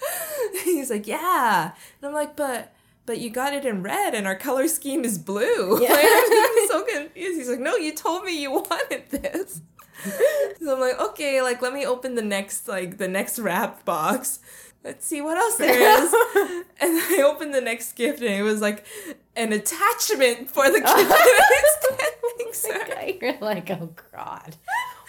[0.64, 1.71] He's like, yeah.
[2.01, 2.75] And I'm like, but
[3.07, 5.81] but you got it in red and our color scheme is blue.
[5.83, 5.93] Yeah.
[5.93, 7.39] Like, I'm so confused.
[7.39, 9.61] He's like, no, you told me you wanted this.
[10.61, 14.40] so I'm like, okay, like let me open the next like the next wrap box.
[14.84, 16.12] Let's see what else there is.
[16.80, 18.86] and I opened the next gift and it was like
[19.34, 23.18] an attachment for the kitchen oh mixer.
[23.20, 24.55] You're like, oh god.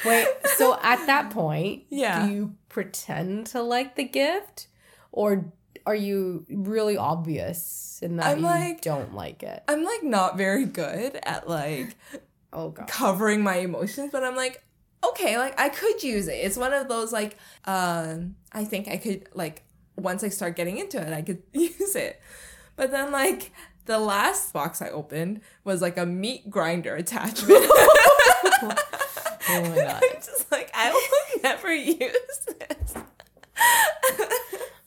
[0.05, 2.25] Wait, so at that point, Yeah.
[2.25, 4.67] do you pretend to like the gift?
[5.11, 5.45] Or
[5.85, 9.63] are you really obvious in that I'm you like- don't like it?
[9.67, 11.95] I'm like not very good at like
[12.53, 12.87] Oh god.
[12.87, 14.63] covering my emotions, but I'm like,
[15.03, 16.33] okay, like I could use it.
[16.35, 19.63] It's one of those like, um, I think I could like
[19.95, 22.21] once I start getting into it, I could use it.
[22.75, 23.51] But then like
[23.85, 27.65] the last box I opened was like a meat grinder attachment.
[29.49, 30.03] Oh my god.
[30.03, 32.93] I'm just like, I will never use this.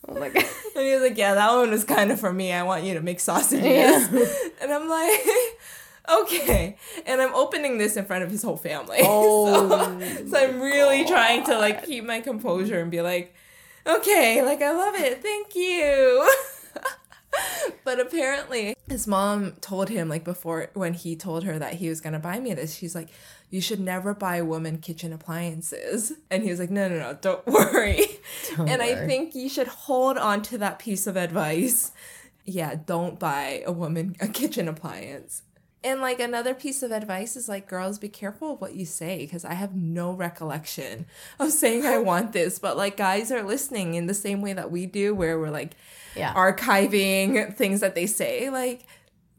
[0.07, 0.45] Oh my god.
[0.75, 2.51] And he was like, Yeah, that one was kind of for me.
[2.51, 3.63] I want you to make sausages.
[3.63, 4.07] Yeah.
[4.61, 5.19] And I'm like,
[6.09, 6.77] Okay.
[7.05, 8.99] And I'm opening this in front of his whole family.
[9.03, 13.33] Oh so, so I'm really trying to like keep my composure and be like,
[13.85, 15.21] Okay, like I love it.
[15.21, 16.29] Thank you.
[17.83, 22.01] but apparently his mom told him like before when he told her that he was
[22.01, 23.09] gonna buy me this, she's like,
[23.49, 26.13] You should never buy a woman kitchen appliances.
[26.29, 28.05] And he was like, No, no, no, don't worry.
[28.55, 31.91] Don't and I think you should hold on to that piece of advice.
[32.45, 35.43] Yeah, don't buy a woman a kitchen appliance.
[35.83, 39.17] And like another piece of advice is like, girls, be careful of what you say
[39.19, 41.07] because I have no recollection
[41.39, 42.59] of saying I want this.
[42.59, 45.75] But like, guys are listening in the same way that we do, where we're like
[46.15, 46.33] Yeah.
[46.35, 48.49] archiving things that they say.
[48.51, 48.85] Like,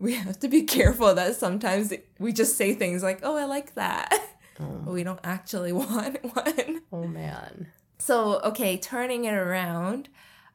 [0.01, 3.74] we have to be careful that sometimes we just say things like, oh, I like
[3.76, 4.11] that.
[4.59, 4.84] Mm.
[4.84, 6.82] But we don't actually want one.
[6.93, 7.68] Oh man.
[7.99, 10.09] So, okay, turning it around,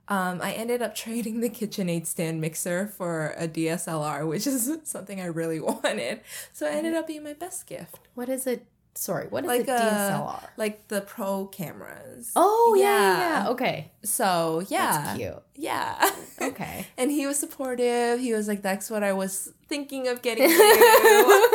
[0.09, 5.19] um, I ended up trading the KitchenAid stand mixer for a DSLR, which is something
[5.21, 6.21] I really wanted.
[6.53, 7.99] So it ended up being my best gift.
[8.15, 8.59] What is a
[8.95, 10.43] sorry, what is Like a a DSLR?
[10.57, 12.31] like the pro cameras.
[12.35, 13.17] Oh yeah, yeah.
[13.19, 13.43] Yeah.
[13.43, 13.49] yeah.
[13.49, 13.91] Okay.
[14.03, 15.43] So yeah, That's cute.
[15.55, 16.09] yeah.
[16.41, 16.85] Okay.
[16.97, 18.19] and he was supportive.
[18.19, 21.47] He was like, "That's what I was thinking of getting you."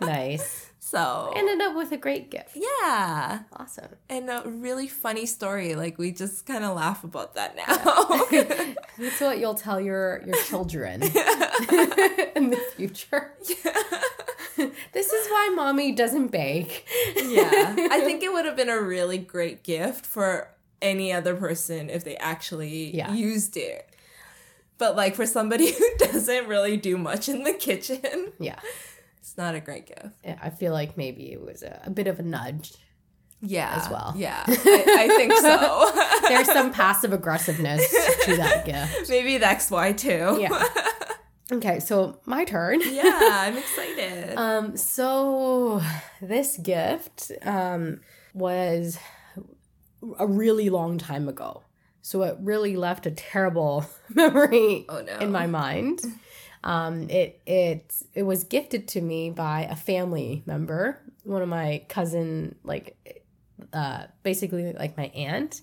[0.00, 0.63] nice.
[0.94, 2.56] So Ended up with a great gift.
[2.56, 3.90] yeah, Awesome.
[4.08, 5.74] and a really funny story.
[5.74, 7.74] Like we just kind of laugh about that now.
[8.98, 11.02] That's what you'll tell your your children
[12.38, 13.32] in the future.
[13.48, 14.68] Yeah.
[14.92, 16.86] this is why mommy doesn't bake.
[17.16, 17.74] yeah.
[17.90, 20.48] I think it would have been a really great gift for
[20.80, 23.12] any other person if they actually Yeah.
[23.12, 23.88] used it.
[24.78, 28.60] But like for somebody who doesn't really do much in the kitchen, Yeah.
[29.24, 30.14] It's not a great gift.
[30.22, 32.74] Yeah, I feel like maybe it was a, a bit of a nudge.
[33.40, 33.80] Yeah.
[33.82, 34.12] As well.
[34.14, 34.44] Yeah.
[34.46, 35.90] I, I think so.
[36.28, 37.80] There's some passive aggressiveness
[38.26, 39.08] to that gift.
[39.08, 40.36] Maybe that's why too.
[40.38, 40.62] Yeah.
[41.50, 42.80] Okay, so my turn.
[42.84, 44.36] Yeah, I'm excited.
[44.36, 45.80] Um, so
[46.20, 48.00] this gift um,
[48.34, 48.98] was
[50.18, 51.62] a really long time ago.
[52.02, 55.16] So it really left a terrible memory Oh, no.
[55.18, 56.00] in my mind.
[56.64, 61.84] Um, it it it was gifted to me by a family member, one of my
[61.88, 62.96] cousin, like
[63.72, 65.60] uh, basically like my aunt,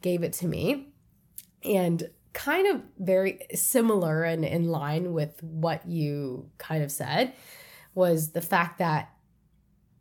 [0.00, 0.92] gave it to me,
[1.64, 7.32] and kind of very similar and in line with what you kind of said
[7.94, 9.12] was the fact that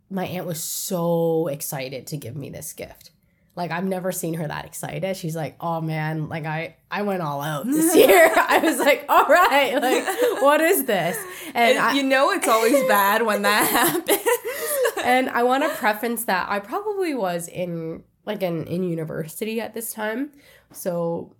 [0.10, 3.10] my aunt was so excited to give me this gift.
[3.56, 5.16] Like I've never seen her that excited.
[5.16, 9.06] She's like, "Oh man, like I I went all out this year." I was like,
[9.08, 11.18] "All right, like what is this?"
[11.54, 15.06] And And I, you know it's always bad when that happens.
[15.06, 19.74] and I want to preference that I probably was in like in in university at
[19.76, 20.32] this time.
[20.72, 21.36] So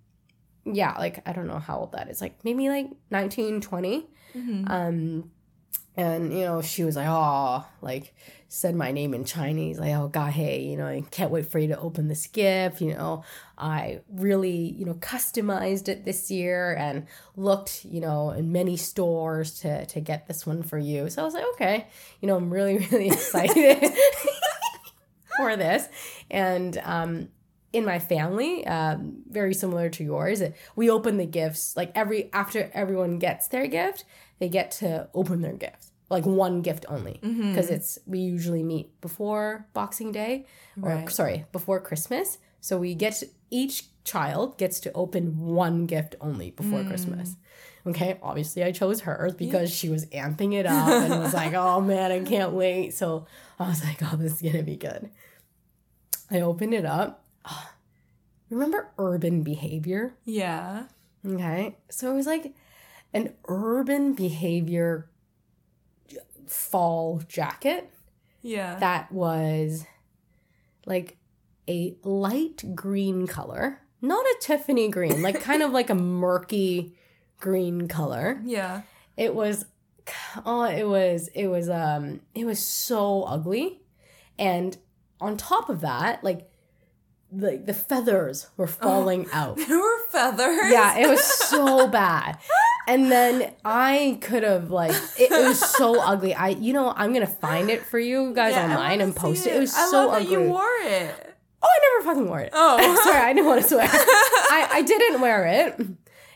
[0.66, 2.22] yeah, like I don't know how old that is.
[2.22, 4.08] Like maybe like 19, 20.
[4.36, 4.72] Mm-hmm.
[4.72, 5.32] Um
[5.96, 8.14] and you know, she was like, "Oh, like
[8.54, 11.58] said my name in Chinese, like, oh god, hey, you know, I can't wait for
[11.58, 12.82] you to open this gift.
[12.82, 13.24] You know,
[13.58, 19.60] I really, you know, customized it this year and looked, you know, in many stores
[19.62, 21.10] to to get this one for you.
[21.10, 21.88] So I was like, okay,
[22.22, 23.92] you know, I'm really, really excited
[25.38, 25.88] for this.
[26.30, 27.30] And um
[27.74, 30.42] in my family, um, very similar to yours,
[30.76, 34.06] we open the gifts like every after everyone gets their gift,
[34.40, 37.20] they get to open their gift like one gift only
[37.50, 40.46] because it's we usually meet before Boxing Day
[40.82, 41.10] or Right.
[41.10, 42.38] sorry before Christmas.
[42.62, 47.36] So we get to, each child gets to open one gift only before Christmas.
[47.88, 51.82] Okay, obviously I chose hers because she was amping it up and was like, "Oh
[51.82, 53.26] man, I can't wait." So
[53.60, 55.10] I was like, "Oh, this is gonna be good."
[56.32, 57.23] I opened it up.
[58.50, 60.16] Remember urban behavior?
[60.26, 60.86] yeah.
[61.26, 61.78] Okay.
[61.90, 62.54] So it was like
[63.14, 65.10] an urban behavior
[66.48, 67.90] fall jacket
[68.42, 68.78] Yeah.
[68.80, 69.86] that was
[70.86, 71.16] like
[71.70, 76.94] a light green color, not a Tiffany green, like kind of like a murky
[77.40, 78.42] green color.
[78.46, 78.82] yeah.
[79.16, 79.66] It was
[80.46, 83.80] oh, it was it was um it was so ugly.
[84.38, 84.78] And
[85.22, 86.50] on top of that, like
[87.36, 89.58] the the feathers were falling out.
[89.58, 90.72] There were feathers.
[90.72, 92.38] Yeah, it was so bad.
[92.88, 96.34] And then I could have like it, it was so ugly.
[96.34, 99.50] I you know I'm gonna find it for you guys Yeah, online and post see
[99.50, 99.56] it.
[99.58, 100.32] It was I so ugly.
[100.32, 101.36] you wore it.
[101.62, 102.50] oh, I never fucking wore it.
[102.54, 103.02] Oh.
[103.04, 103.88] sorry, I didn't want to swear.
[103.90, 105.88] I I didn't wear it.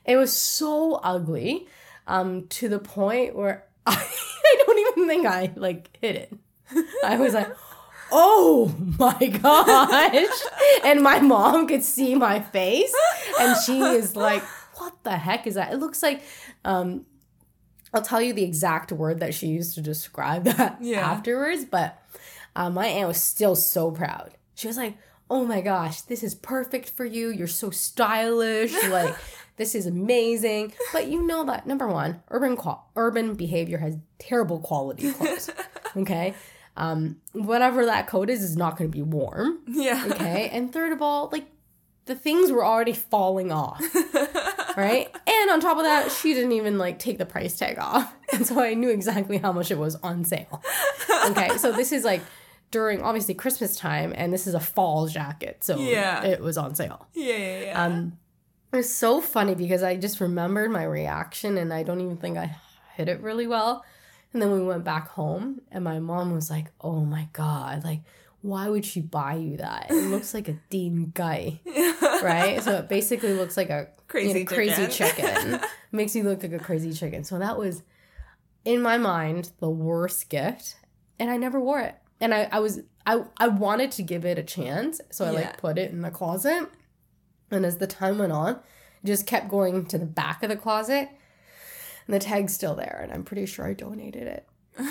[0.06, 1.68] It was so ugly,
[2.08, 6.34] um, to the point where I, I don't even think I like hit it.
[7.04, 7.50] I was like.
[8.12, 10.30] Oh my gosh.
[10.84, 12.94] And my mom could see my face
[13.40, 14.44] and she is like,
[14.76, 15.74] what the heck is that?
[15.74, 16.22] It looks like
[16.66, 17.06] um
[17.94, 21.00] I'll tell you the exact word that she used to describe that Yeah.
[21.10, 22.02] afterwards, but
[22.56, 24.32] uh, my aunt was still so proud.
[24.56, 24.98] She was like,
[25.30, 27.30] "Oh my gosh, this is perfect for you.
[27.30, 28.74] You're so stylish.
[28.90, 29.16] Like,
[29.56, 34.60] this is amazing." But you know that number one, urban qual- urban behavior has terrible
[34.60, 35.50] quality clothes.
[35.96, 36.34] Okay,
[36.78, 39.60] um, whatever that coat is is not going to be warm.
[39.68, 40.06] Yeah.
[40.12, 41.48] Okay, and third of all, like
[42.06, 43.84] the things were already falling off
[44.78, 45.14] right?
[45.28, 48.14] And on top of that, she didn't even like take the price tag off.
[48.34, 50.62] And so I knew exactly how much it was on sale.
[51.30, 52.22] Okay, so this is like
[52.72, 55.64] during obviously Christmas time, and this is a fall jacket.
[55.64, 56.24] So Yeah.
[56.24, 57.08] it was on sale.
[57.14, 57.84] Yeah, yeah, yeah.
[57.84, 58.18] Um,
[58.72, 62.38] it was so funny because I just remembered my reaction and I don't even think
[62.38, 62.58] I
[62.96, 63.84] hit it really well.
[64.38, 68.02] And then we went back home, and my mom was like, oh my God, like,
[68.42, 69.88] why would she buy you that?
[69.90, 71.60] It looks like a Dean Guy,
[72.22, 72.62] right?
[72.62, 75.26] So it basically looks like a Crazy you know, crazy chicken.
[75.26, 75.60] chicken.
[75.92, 77.24] Makes you look like a crazy chicken.
[77.24, 77.82] So that was,
[78.64, 80.76] in my mind, the worst gift,
[81.18, 81.96] and I never wore it.
[82.22, 85.34] And I, I was, I, I wanted to give it a chance, so I Yeah.
[85.40, 86.70] like put it in the closet.
[87.50, 88.60] And as the time went on,
[89.04, 91.10] just kept going to the back of the closet,
[92.08, 93.00] and the tag's still there.
[93.04, 94.48] And I'm pretty sure I donated it.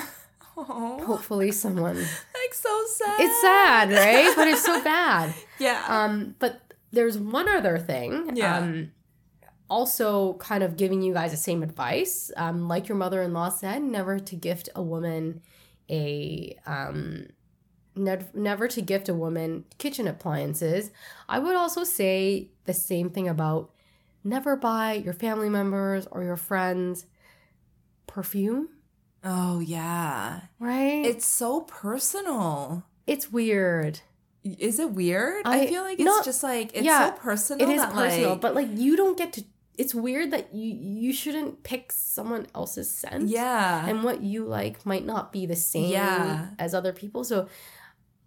[0.57, 1.97] oh, Hopefully, someone.
[1.97, 3.21] like so sad.
[3.21, 4.33] It's sad, right?
[4.37, 5.35] But it's so bad.
[5.59, 5.85] Yeah.
[5.89, 6.61] Um, but
[6.93, 8.37] there's one other thing.
[8.37, 8.59] Yeah.
[8.59, 8.93] Um,
[9.69, 12.31] also, kind of giving you guys the same advice.
[12.37, 15.43] Um, like your mother in law said, never to gift a woman
[15.89, 17.29] a um,
[17.95, 20.91] nev- never to gift a woman kitchen appliances.
[21.29, 23.71] I would also say the same thing about
[24.27, 27.07] never buy your family members or your friends
[28.07, 28.68] perfume.
[29.24, 30.41] oh yeah.
[30.59, 31.05] Right?
[31.05, 32.85] It's so personal.
[33.07, 34.01] it's weird.
[34.45, 35.43] Is it weird?
[35.45, 37.68] I, I- feel like it's not- just like it's yeah, so personal.
[37.68, 39.45] It is that, personal, like, but like you don't get to
[39.79, 43.29] it's weird that you you shouldn't pick someone else's scent.
[43.29, 43.87] Yeah.
[43.87, 46.49] And what you like might not be the same Yeah.
[46.59, 47.24] as other people.
[47.24, 47.49] So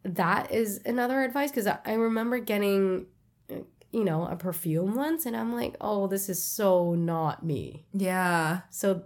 [0.03, 3.07] that is another advice because I, remember getting
[3.91, 7.85] you know a perfume once and I'm like, oh, this is so not me.
[7.93, 8.61] yeah.
[8.69, 9.03] So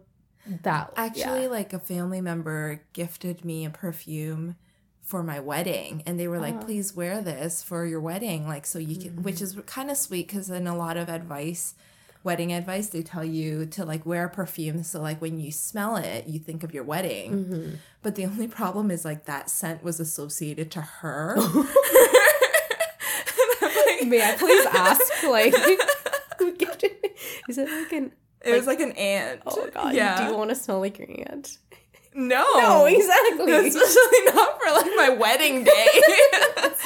[0.61, 1.47] that Actually, yeah.
[1.47, 4.55] like a family member gifted me a perfume
[5.01, 6.65] for my wedding, and they were like, Oh.
[6.65, 10.27] "Please wear this for your wedding," like so you can, which is kind of sweet
[10.27, 11.75] because in a lot of advice,
[12.23, 16.27] wedding advice, they tell you to like wear perfume so like when you smell it,
[16.27, 17.45] you think of your wedding.
[17.45, 17.75] Mhm.
[18.01, 21.37] But the only problem is like that scent was associated to her.
[24.05, 25.55] May I please ask, like,
[26.39, 27.09] who gifted me?
[27.49, 28.11] Is it like an?
[28.43, 29.41] It was like an aunt.
[29.45, 29.95] Oh God!
[29.95, 30.25] Yeah.
[30.25, 31.57] Do you want to smell like your aunt?
[32.15, 32.43] No.
[32.59, 33.51] No, exactly.
[33.67, 35.87] Especially not for like my wedding day.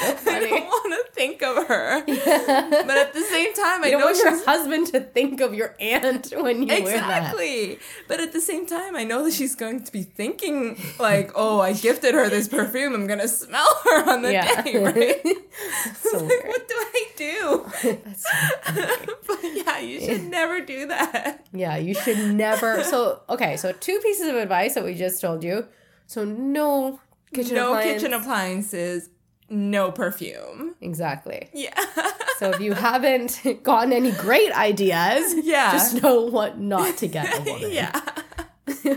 [0.00, 2.02] I don't want to think of her.
[2.06, 5.54] But at the same time, I You don't know want your husband to think of
[5.54, 7.32] your aunt when you wear that.
[7.32, 7.78] exactly.
[8.06, 11.60] But at the same time, I know that she's going to be thinking like, "Oh,
[11.60, 12.94] I gifted her this perfume.
[12.94, 14.62] I'm gonna smell her on the Yeah.
[14.62, 15.26] day, right?"
[16.02, 17.66] So like, what do I do?
[18.16, 18.30] So
[19.26, 21.44] but yeah, you should never do that.
[21.52, 22.84] Yeah, you should never.
[22.84, 25.66] So okay, so two pieces of advice that we just told you.
[26.06, 27.00] So no
[27.34, 28.02] kitchen no appliance.
[28.02, 29.10] kitchen appliances,
[29.50, 30.74] no perfume.
[30.80, 31.50] Exactly.
[31.52, 31.74] Yeah.
[32.38, 35.72] So if you haven't gotten any great ideas, Yeah.
[35.72, 37.72] just know what not to get a woman.
[37.72, 38.00] yeah.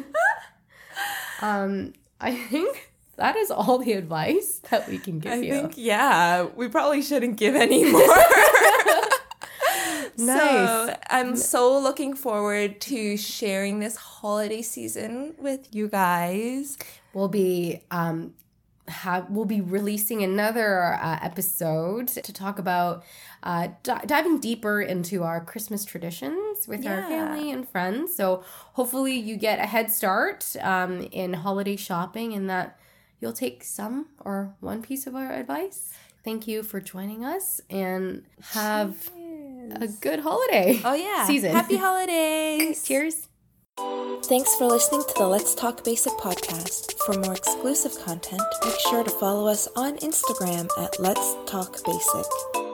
[1.41, 5.51] Um, I think that is all the advice that we can give I you.
[5.53, 8.01] think yeah, we probably shouldn't give any more.
[10.25, 10.69] Nice.
[10.69, 16.77] So I'm so looking forward to sharing this holiday season with you guys.
[17.13, 18.33] we'll be um
[18.87, 23.03] have we'll be releasing another uh, episode to talk about
[23.43, 28.15] uh, di- diving deeper into our Christmas traditions with our family and friends.
[28.15, 28.43] So
[28.73, 32.77] hopefully you get a head start um, in holiday shopping and that
[33.19, 35.93] you'll take some or one piece of our advice.
[36.23, 39.09] Thank you for joining us and have
[39.79, 40.79] a good holiday.
[40.83, 41.25] Oh yeah.
[41.25, 41.51] Season.
[41.51, 42.83] Happy holidays.
[42.87, 43.27] Cheers.
[44.25, 46.93] Thanks for listening to the Let's Talk Basic podcast.
[47.05, 52.70] For more exclusive content, make sure to follow us on Instagram at Let's Talk Basic.